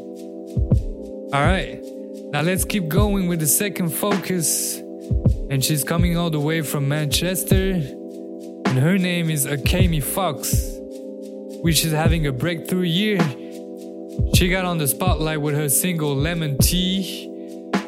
All 1.33 1.41
right, 1.41 1.79
now 2.31 2.41
let's 2.41 2.65
keep 2.65 2.87
going 2.87 3.27
with 3.27 3.39
the 3.39 3.47
second 3.47 3.89
focus. 3.89 4.77
And 5.49 5.63
she's 5.63 5.83
coming 5.83 6.17
all 6.17 6.29
the 6.29 6.39
way 6.39 6.61
from 6.61 6.87
Manchester. 6.87 7.73
And 7.73 8.79
her 8.79 8.97
name 8.97 9.29
is 9.29 9.45
Akemi 9.45 10.01
Fox, 10.01 10.77
which 11.61 11.83
is 11.83 11.91
having 11.91 12.25
a 12.27 12.31
breakthrough 12.31 12.83
year. 12.83 13.19
She 14.35 14.49
got 14.49 14.65
on 14.65 14.77
the 14.77 14.87
spotlight 14.87 15.41
with 15.41 15.55
her 15.55 15.69
single 15.69 16.15
Lemon 16.15 16.57
Tea. 16.57 17.27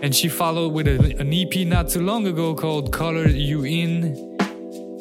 And 0.01 0.13
she 0.13 0.27
followed 0.27 0.73
with 0.73 0.87
a, 0.87 1.15
an 1.19 1.33
EP 1.33 1.65
not 1.65 1.87
too 1.89 2.01
long 2.01 2.27
ago 2.27 2.53
called 2.53 2.91
Color 2.91 3.27
You 3.27 3.65
In, 3.65 4.15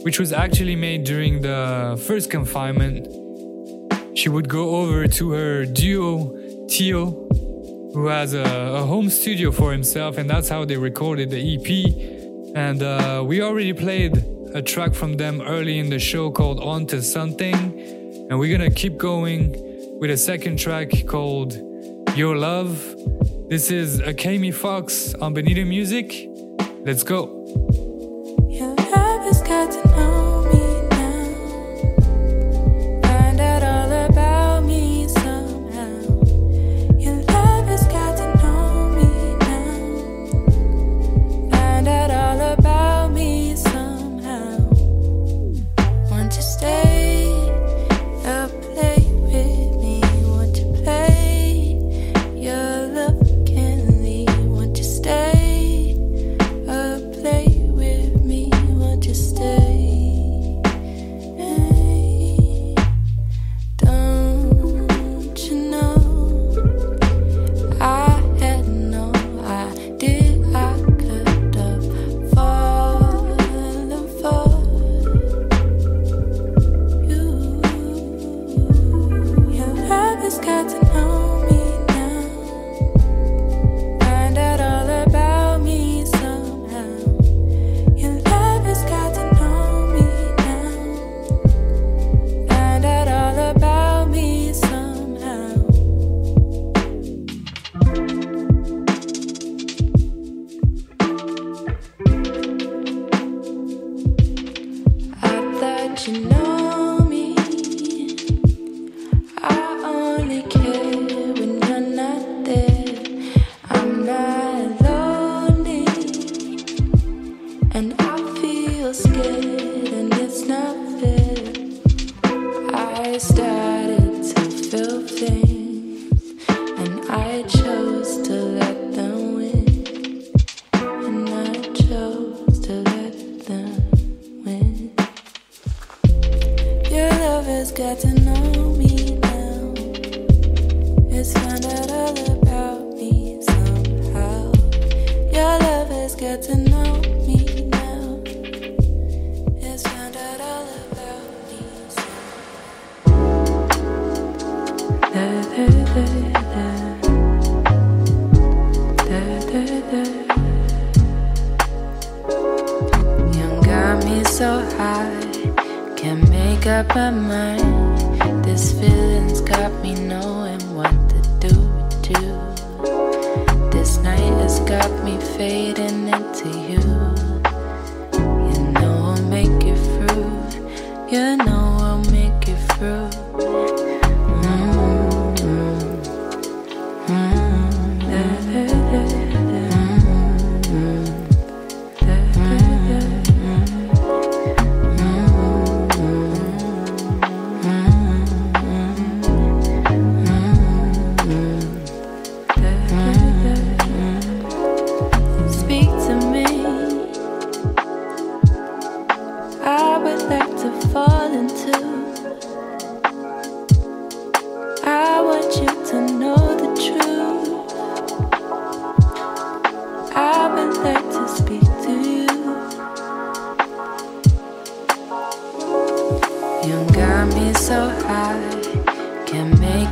which 0.05 0.21
was 0.21 0.33
actually 0.33 0.77
made 0.77 1.03
during 1.05 1.43
the 1.43 2.01
first 2.07 2.31
confinement. 2.31 3.09
She 4.15 4.29
would 4.29 4.49
go 4.49 4.77
over 4.77 5.09
to 5.09 5.31
her 5.33 5.65
duo, 5.65 6.37
Tio, 6.69 7.29
who 7.95 8.07
has 8.07 8.35
a, 8.35 8.43
a 8.43 8.85
home 8.85 9.09
studio 9.09 9.51
for 9.51 9.73
himself, 9.73 10.19
and 10.19 10.29
that's 10.29 10.49
how 10.49 10.65
they 10.65 10.77
recorded 10.77 11.31
the 11.31 11.41
EP. 11.55 12.55
And 12.55 12.83
uh, 12.83 13.23
we 13.27 13.43
already 13.43 13.73
played 13.73 14.23
a 14.55 14.61
track 14.61 14.95
from 14.95 15.17
them 15.17 15.41
early 15.41 15.79
in 15.79 15.89
the 15.89 15.99
show 15.99 16.31
called 16.31 16.61
On 16.61 16.87
to 16.89 17.03
Something, 17.03 17.55
and 18.29 18.39
we're 18.39 18.57
gonna 18.57 18.71
keep 18.71 18.99
going 18.99 19.57
with 19.99 20.11
a 20.11 20.17
second 20.17 20.59
track 20.59 20.91
called 21.07 21.55
Your 22.15 22.37
Love. 22.37 22.79
This 23.49 23.71
is 23.71 24.01
Akemi 24.01 24.53
Fox 24.53 25.15
on 25.15 25.33
Benita 25.33 25.65
Music. 25.65 26.29
Let's 26.85 27.03
go. 27.03 27.42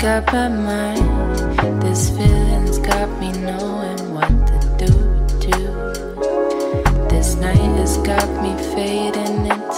got 0.01 0.33
my 0.33 0.49
mind. 0.49 1.83
This 1.83 2.09
feeling's 2.09 2.79
got 2.79 3.09
me 3.21 3.33
knowing 3.33 4.15
what 4.15 4.29
to 4.47 4.59
do. 4.79 4.93
To 5.43 7.07
this 7.11 7.35
night 7.35 7.57
has 7.57 7.99
got 7.99 8.29
me 8.43 8.57
fading. 8.75 9.70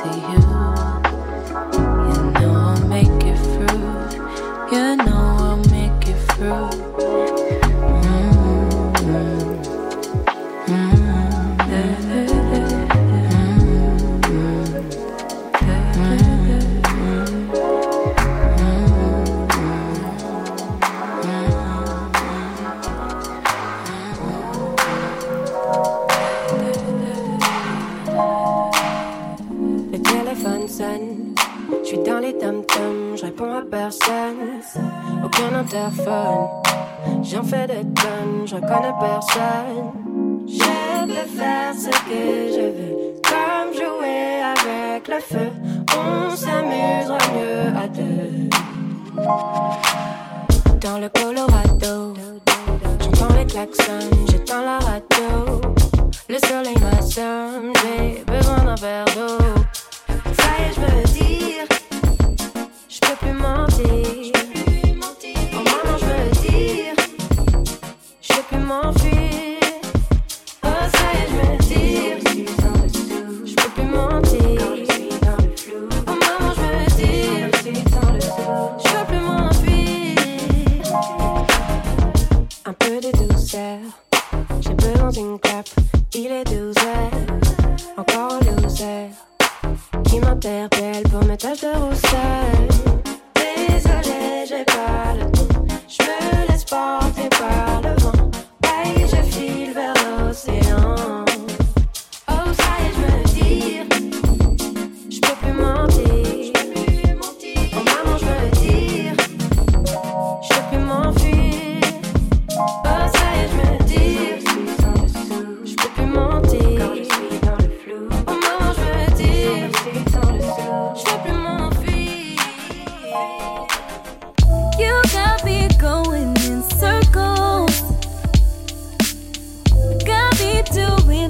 père 39.02 39.31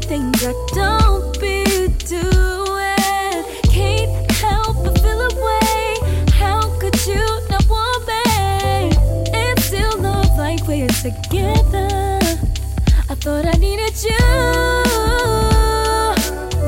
things 0.03 0.45
I 0.45 0.53
don't 0.75 1.41
be 1.41 1.65
doing. 2.07 3.45
Can't 3.71 4.31
help 4.33 4.85
but 4.85 4.99
feel. 4.99 5.23
How 6.33 6.61
could 6.79 7.07
you 7.07 7.25
not 7.51 7.67
want 7.69 8.07
me? 8.09 8.93
Still 9.61 9.99
love 9.99 10.37
like 10.37 10.67
we're 10.67 10.89
together. 10.89 12.19
I 13.09 13.15
thought 13.15 13.47
I 13.47 13.57
needed 13.59 13.97
you, 14.03 14.19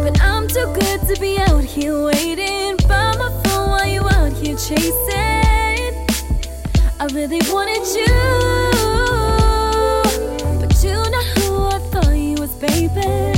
but 0.02 0.20
I'm 0.22 0.46
too 0.48 0.72
good 0.80 1.00
to 1.08 1.20
be 1.20 1.38
out 1.38 1.64
here 1.64 2.04
waiting 2.04 2.76
by 2.88 3.14
my 3.16 3.30
phone 3.44 3.70
while 3.70 3.86
you 3.86 4.02
out 4.02 4.32
here 4.32 4.56
chasing. 4.56 5.94
I 7.00 7.06
really 7.12 7.40
wanted 7.50 7.86
you. 7.94 8.73
open 12.96 13.33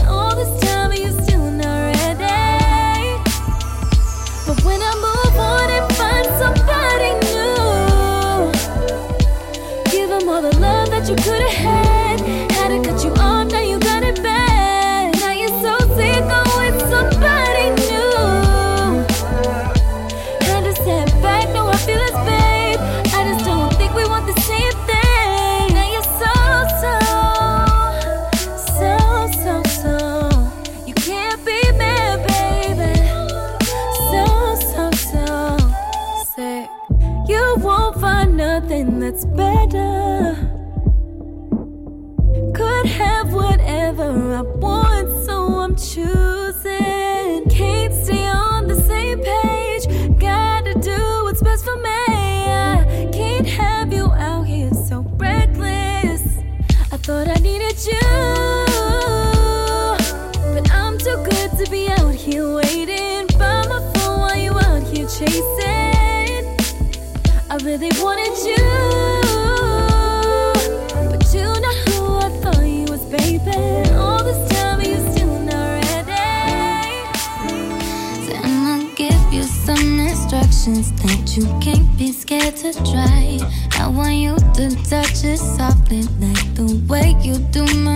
to 82.73 82.85
try. 82.85 83.39
I 83.79 83.87
want 83.89 84.15
you 84.15 84.35
to 84.35 84.75
touch 84.89 85.25
it 85.25 85.39
softly, 85.39 86.03
like 86.19 86.55
the 86.55 86.83
way 86.89 87.15
you 87.23 87.39
do 87.53 87.65
my. 87.79 87.96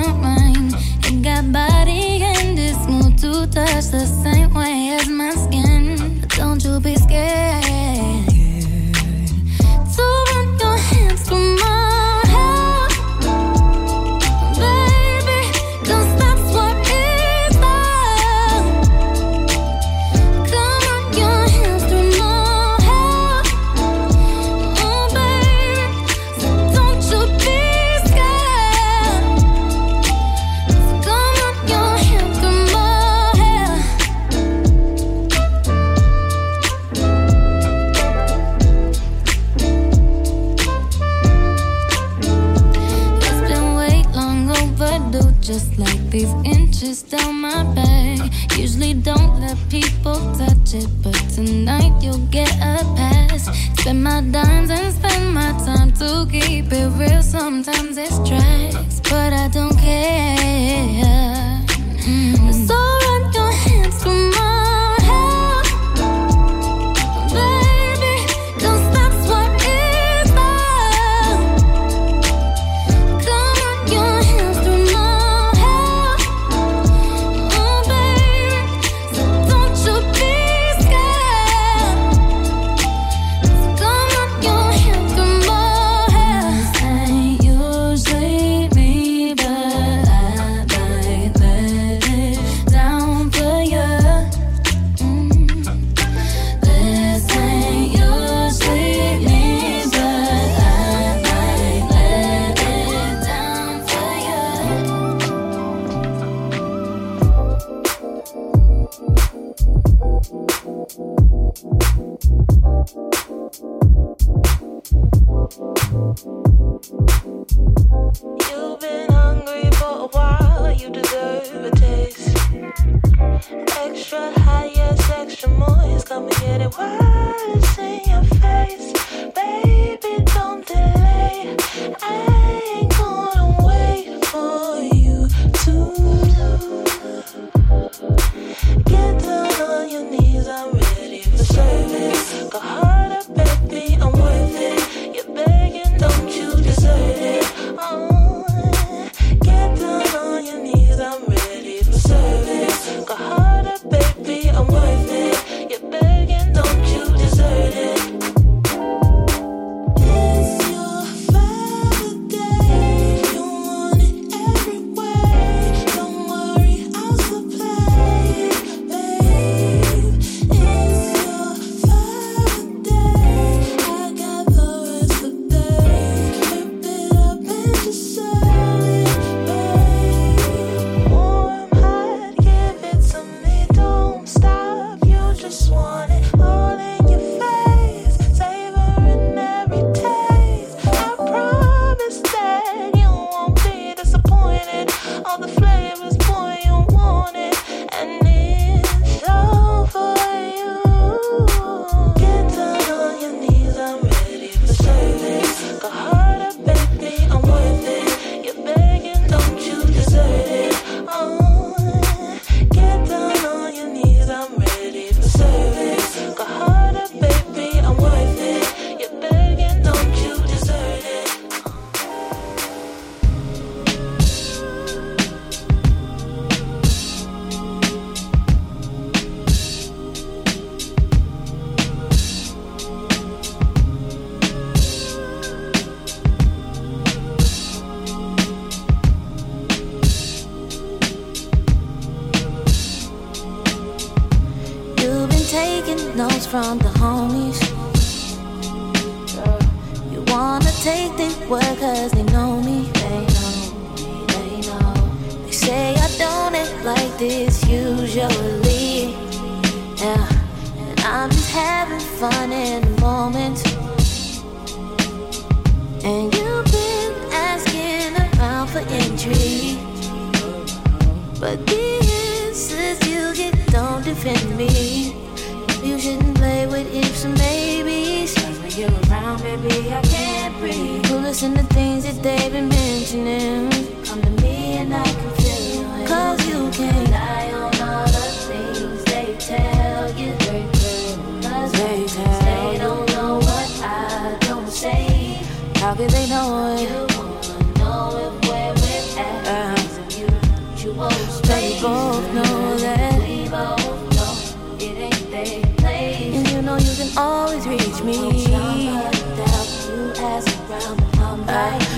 Always 307.17 307.67
reach 307.67 308.03
me. 308.03 308.19
I'm 308.55 308.77
here. 308.77 309.11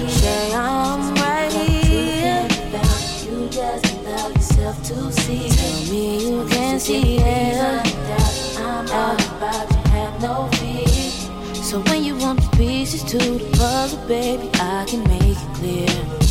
Say 0.08 0.54
I'm 0.54 1.14
right 1.16 1.52
here. 1.52 2.48
Tell 4.82 5.92
me 5.92 6.28
you 6.30 6.48
can 6.48 6.80
see 6.80 7.18
it. 7.18 7.56
I'm 8.58 8.88
all 8.90 9.14
about 9.14 9.70
you, 9.70 9.90
have 9.92 10.20
no 10.22 10.48
fear. 10.58 10.88
So 11.54 11.80
when 11.82 12.04
you 12.04 12.16
want 12.16 12.40
the 12.40 12.56
pieces 12.56 13.04
to 13.04 13.18
the 13.18 13.56
puzzle, 13.56 14.06
baby, 14.08 14.50
I 14.54 14.84
can 14.88 15.02
make 15.04 15.22
it 15.22 15.54
clear. 15.54 16.21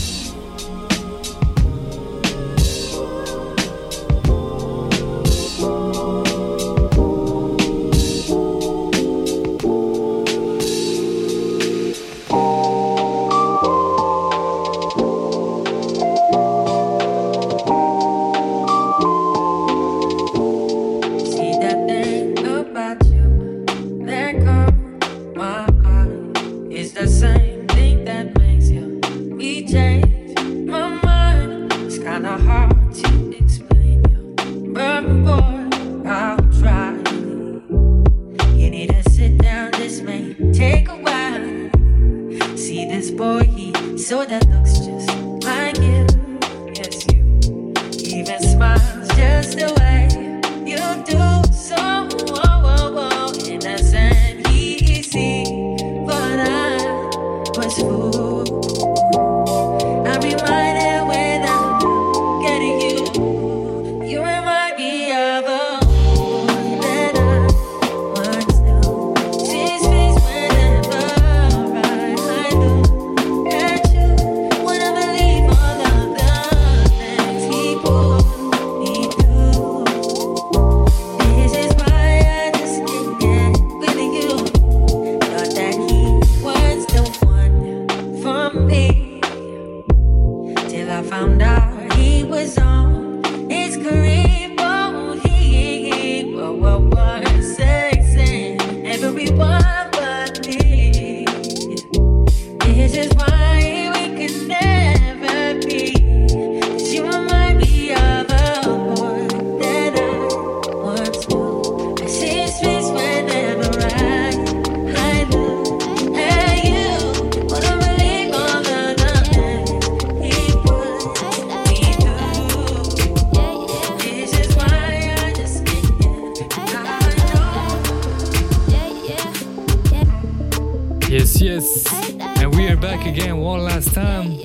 And 131.51 132.55
we 132.55 132.69
are 132.69 132.77
back 132.77 133.05
again 133.05 133.39
one 133.39 133.59
last 133.59 133.93
time 133.93 134.37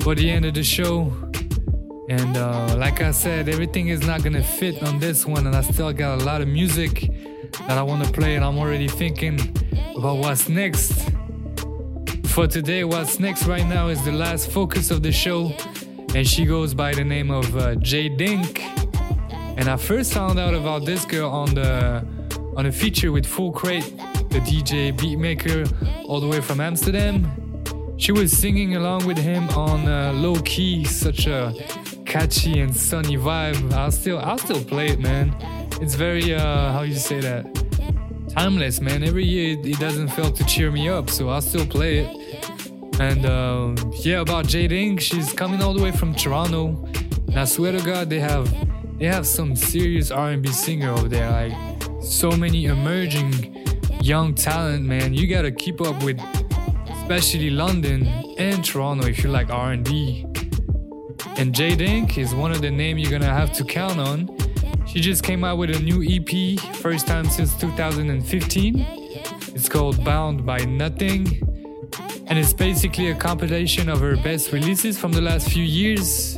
for 0.00 0.14
the 0.14 0.30
end 0.30 0.46
of 0.46 0.54
the 0.54 0.62
show. 0.62 1.12
And 2.08 2.38
uh, 2.38 2.74
like 2.74 3.02
I 3.02 3.10
said, 3.10 3.50
everything 3.50 3.88
is 3.88 4.06
not 4.06 4.22
gonna 4.22 4.42
fit 4.42 4.82
on 4.82 4.98
this 4.98 5.26
one, 5.26 5.46
and 5.46 5.54
I 5.54 5.60
still 5.60 5.92
got 5.92 6.22
a 6.22 6.24
lot 6.24 6.40
of 6.40 6.48
music 6.48 7.10
that 7.66 7.76
I 7.76 7.82
wanna 7.82 8.10
play, 8.10 8.34
and 8.36 8.42
I'm 8.42 8.56
already 8.56 8.88
thinking 8.88 9.38
about 9.94 10.20
what's 10.20 10.48
next. 10.48 11.10
For 12.28 12.46
today, 12.46 12.82
what's 12.82 13.20
next 13.20 13.44
right 13.44 13.66
now 13.66 13.88
is 13.88 14.02
the 14.02 14.12
last 14.12 14.50
focus 14.50 14.90
of 14.90 15.02
the 15.02 15.12
show, 15.12 15.52
and 16.14 16.26
she 16.26 16.46
goes 16.46 16.72
by 16.72 16.94
the 16.94 17.04
name 17.04 17.30
of 17.30 17.54
uh, 17.58 17.74
J 17.74 18.08
Dink. 18.08 18.62
And 19.58 19.68
I 19.68 19.76
first 19.76 20.14
found 20.14 20.38
out 20.38 20.54
about 20.54 20.86
this 20.86 21.04
girl 21.04 21.28
on 21.28 21.54
the 21.54 22.06
on 22.56 22.64
a 22.64 22.72
feature 22.72 23.12
with 23.12 23.26
Full 23.26 23.52
Crate, 23.52 23.92
the 24.30 24.40
DJ 24.40 24.96
beatmaker 24.96 25.66
all 26.08 26.20
the 26.20 26.26
way 26.26 26.40
from 26.40 26.60
Amsterdam. 26.60 27.26
She 27.96 28.12
was 28.12 28.30
singing 28.30 28.76
along 28.76 29.06
with 29.06 29.18
him 29.18 29.48
on 29.50 29.88
uh, 29.88 30.12
Low 30.12 30.36
Key, 30.42 30.84
such 30.84 31.26
a 31.26 31.52
catchy 32.06 32.60
and 32.60 32.74
sunny 32.74 33.16
vibe. 33.16 33.72
I'll 33.72 33.90
still 33.90 34.18
I'll 34.18 34.38
still 34.38 34.62
play 34.64 34.88
it, 34.88 35.00
man. 35.00 35.34
It's 35.80 35.94
very 35.94 36.34
uh 36.34 36.72
how 36.72 36.82
you 36.82 36.94
say 36.94 37.20
that? 37.20 37.44
Timeless, 38.30 38.80
man. 38.80 39.02
Every 39.02 39.24
year 39.24 39.58
it, 39.58 39.66
it 39.66 39.78
doesn't 39.78 40.08
fail 40.08 40.30
to 40.32 40.44
cheer 40.44 40.70
me 40.70 40.88
up, 40.88 41.10
so 41.10 41.28
I'll 41.28 41.40
still 41.42 41.66
play 41.66 41.98
it. 41.98 43.00
And 43.00 43.26
um, 43.26 43.76
yeah, 44.00 44.20
about 44.20 44.46
Jade 44.46 44.70
Inc., 44.70 45.00
she's 45.00 45.32
coming 45.32 45.62
all 45.62 45.74
the 45.74 45.82
way 45.82 45.92
from 45.92 46.14
Toronto. 46.14 46.68
And 47.28 47.38
I 47.38 47.44
swear 47.44 47.72
to 47.72 47.80
God, 47.80 48.10
they 48.10 48.20
have 48.20 48.48
they 48.98 49.06
have 49.06 49.26
some 49.26 49.54
serious 49.54 50.10
R&B 50.10 50.48
singer 50.48 50.92
over 50.92 51.08
there. 51.08 51.30
Like 51.30 52.02
so 52.02 52.30
many 52.30 52.66
emerging 52.66 53.67
young 54.08 54.34
talent, 54.34 54.86
man. 54.86 55.12
You 55.12 55.26
gotta 55.26 55.50
keep 55.50 55.82
up 55.82 56.02
with, 56.02 56.18
especially 56.88 57.50
London 57.50 58.06
and 58.38 58.64
Toronto 58.64 59.06
if 59.06 59.22
you 59.22 59.28
like 59.28 59.50
R&B. 59.50 60.24
And 61.36 61.54
Jade 61.54 61.80
Inc. 61.80 62.16
is 62.16 62.34
one 62.34 62.50
of 62.50 62.62
the 62.62 62.70
names 62.70 63.02
you're 63.02 63.10
gonna 63.10 63.30
have 63.30 63.52
to 63.52 63.64
count 63.64 64.00
on. 64.00 64.34
She 64.86 65.00
just 65.00 65.22
came 65.22 65.44
out 65.44 65.58
with 65.58 65.76
a 65.76 65.80
new 65.80 66.02
EP, 66.02 66.58
first 66.76 67.06
time 67.06 67.28
since 67.28 67.54
2015. 67.58 68.86
It's 69.54 69.68
called 69.68 70.02
Bound 70.02 70.46
by 70.46 70.60
Nothing. 70.64 71.42
And 72.28 72.38
it's 72.38 72.54
basically 72.54 73.10
a 73.10 73.14
compilation 73.14 73.90
of 73.90 74.00
her 74.00 74.16
best 74.16 74.52
releases 74.52 74.98
from 74.98 75.12
the 75.12 75.20
last 75.20 75.50
few 75.50 75.64
years. 75.64 76.36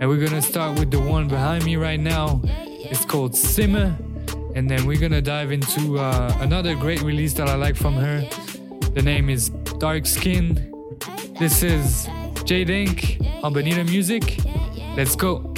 And 0.00 0.08
we're 0.08 0.24
gonna 0.24 0.40
start 0.40 0.78
with 0.78 0.90
the 0.90 1.00
one 1.00 1.28
behind 1.28 1.66
me 1.66 1.76
right 1.76 2.00
now. 2.00 2.40
It's 2.46 3.04
called 3.04 3.36
Simmer 3.36 3.94
and 4.54 4.70
then 4.70 4.86
we're 4.86 5.00
gonna 5.00 5.22
dive 5.22 5.52
into 5.52 5.98
uh, 5.98 6.36
another 6.40 6.74
great 6.74 7.02
release 7.02 7.32
that 7.34 7.48
I 7.48 7.56
like 7.56 7.76
from 7.76 7.94
her. 7.94 8.26
The 8.94 9.02
name 9.02 9.28
is 9.28 9.50
Dark 9.78 10.06
Skin. 10.06 10.72
This 11.38 11.62
is 11.62 12.08
Jade 12.44 12.68
Inc. 12.68 13.42
on 13.42 13.52
Bonita 13.52 13.84
Music. 13.84 14.38
Let's 14.96 15.16
go. 15.16 15.53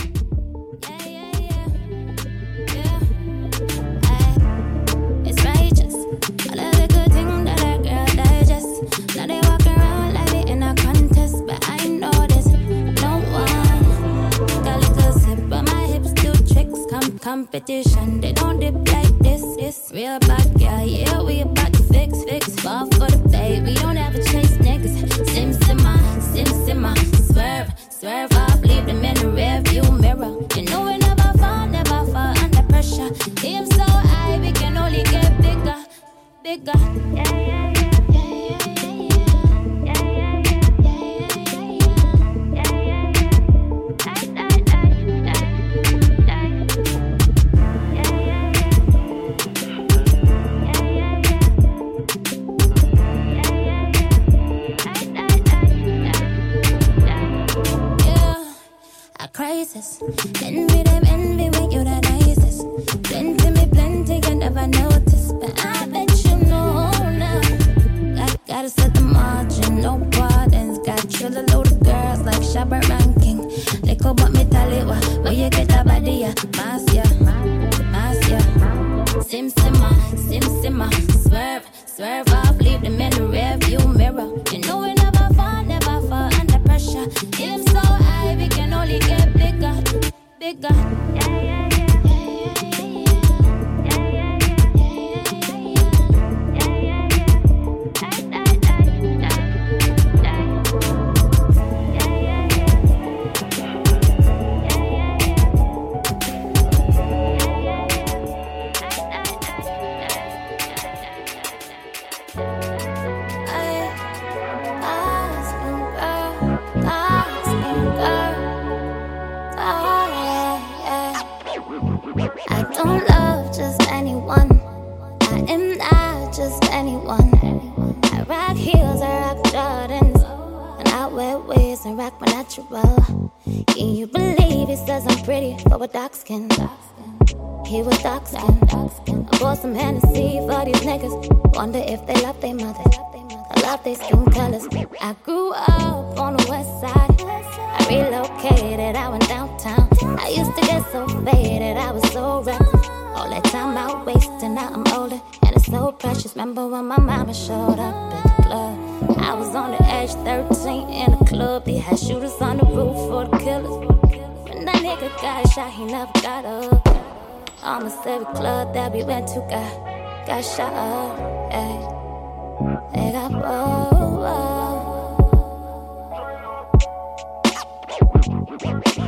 competition. 17.47 18.21
They 18.21 18.33
don't 18.33 18.59
dip 18.59 18.75
like 18.93 19.19
this. 19.21 19.43
It's 19.59 19.93
real 19.93 20.19
bad 20.21 20.61
yeah. 20.61 20.83
Yeah, 20.83 21.23
we 21.23 21.43
about 21.43 21.73
to 21.75 21.83
fix, 21.85 22.25
fix. 22.25 22.49
Fall 22.61 22.87
for 22.87 23.09
the 23.11 23.19
bait. 23.31 23.63
We 23.63 23.75
don't 23.75 23.97
ever 23.97 24.19
chase 24.19 24.57
niggas. 24.59 24.95
Sim 25.31 25.53
simmer, 25.53 25.99
sim 26.21 26.47
simmer. 26.67 26.97
Swerve, 27.31 27.69
swerve 27.91 28.33
up. 28.33 28.61
Leave 28.63 28.87
them 28.87 29.05
in 29.05 29.15
the 29.15 29.29
rearview 29.39 29.85
mirror. 30.01 30.35
You 30.57 30.63
know 30.71 30.83
we 30.87 30.99
never 30.99 31.31
fall, 31.39 31.67
never 31.69 32.01
fall 32.13 32.35
under 32.43 32.63
pressure. 32.63 33.11
Aim 33.45 33.67
so 33.67 33.85
high, 33.85 34.39
we 34.41 34.51
can 34.53 34.77
only 34.77 35.05
get 35.05 35.31
bigger, 35.41 35.79
bigger. 36.43 36.79
Yeah. 37.15 37.46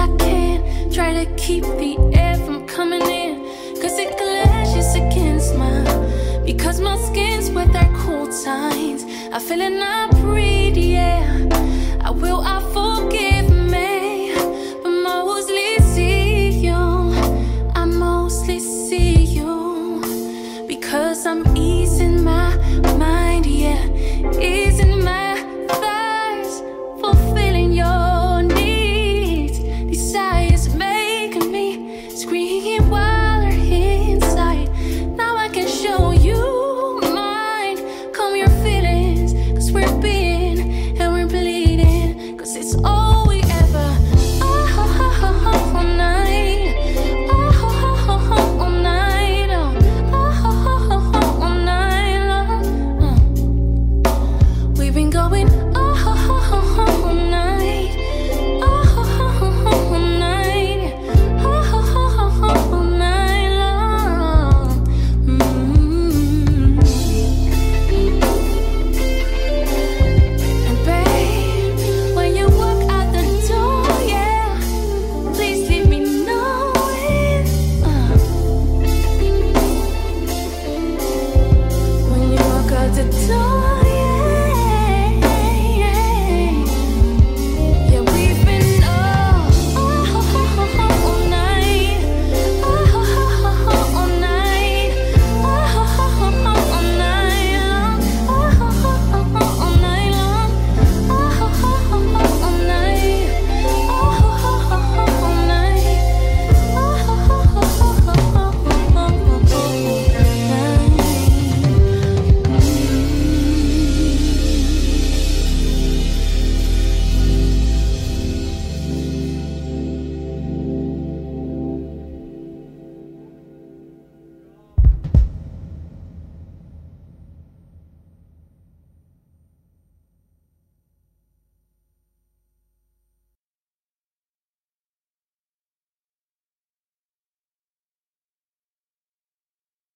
I 0.00 0.06
can. 0.16 0.90
Try 0.90 1.24
to 1.24 1.34
keep 1.36 1.62
the 1.62 1.98
air 2.14 2.34
from 2.36 2.66
coming 2.66 3.02
in. 3.02 3.44
Cause 3.82 3.98
it 3.98 4.16
clashes 4.16 4.94
against 4.94 5.54
mine. 5.56 6.44
Because 6.44 6.80
my 6.80 6.96
skin's 7.06 7.50
with 7.50 7.70
their 7.72 7.92
cold 7.98 8.32
signs. 8.32 9.04
I 9.30 9.38
feel 9.38 9.60
it 9.60 9.70
not 9.70 10.10
pretty, 10.22 10.86
yeah. 10.98 11.98
I 12.02 12.10
will, 12.10 12.40
I 12.40 12.60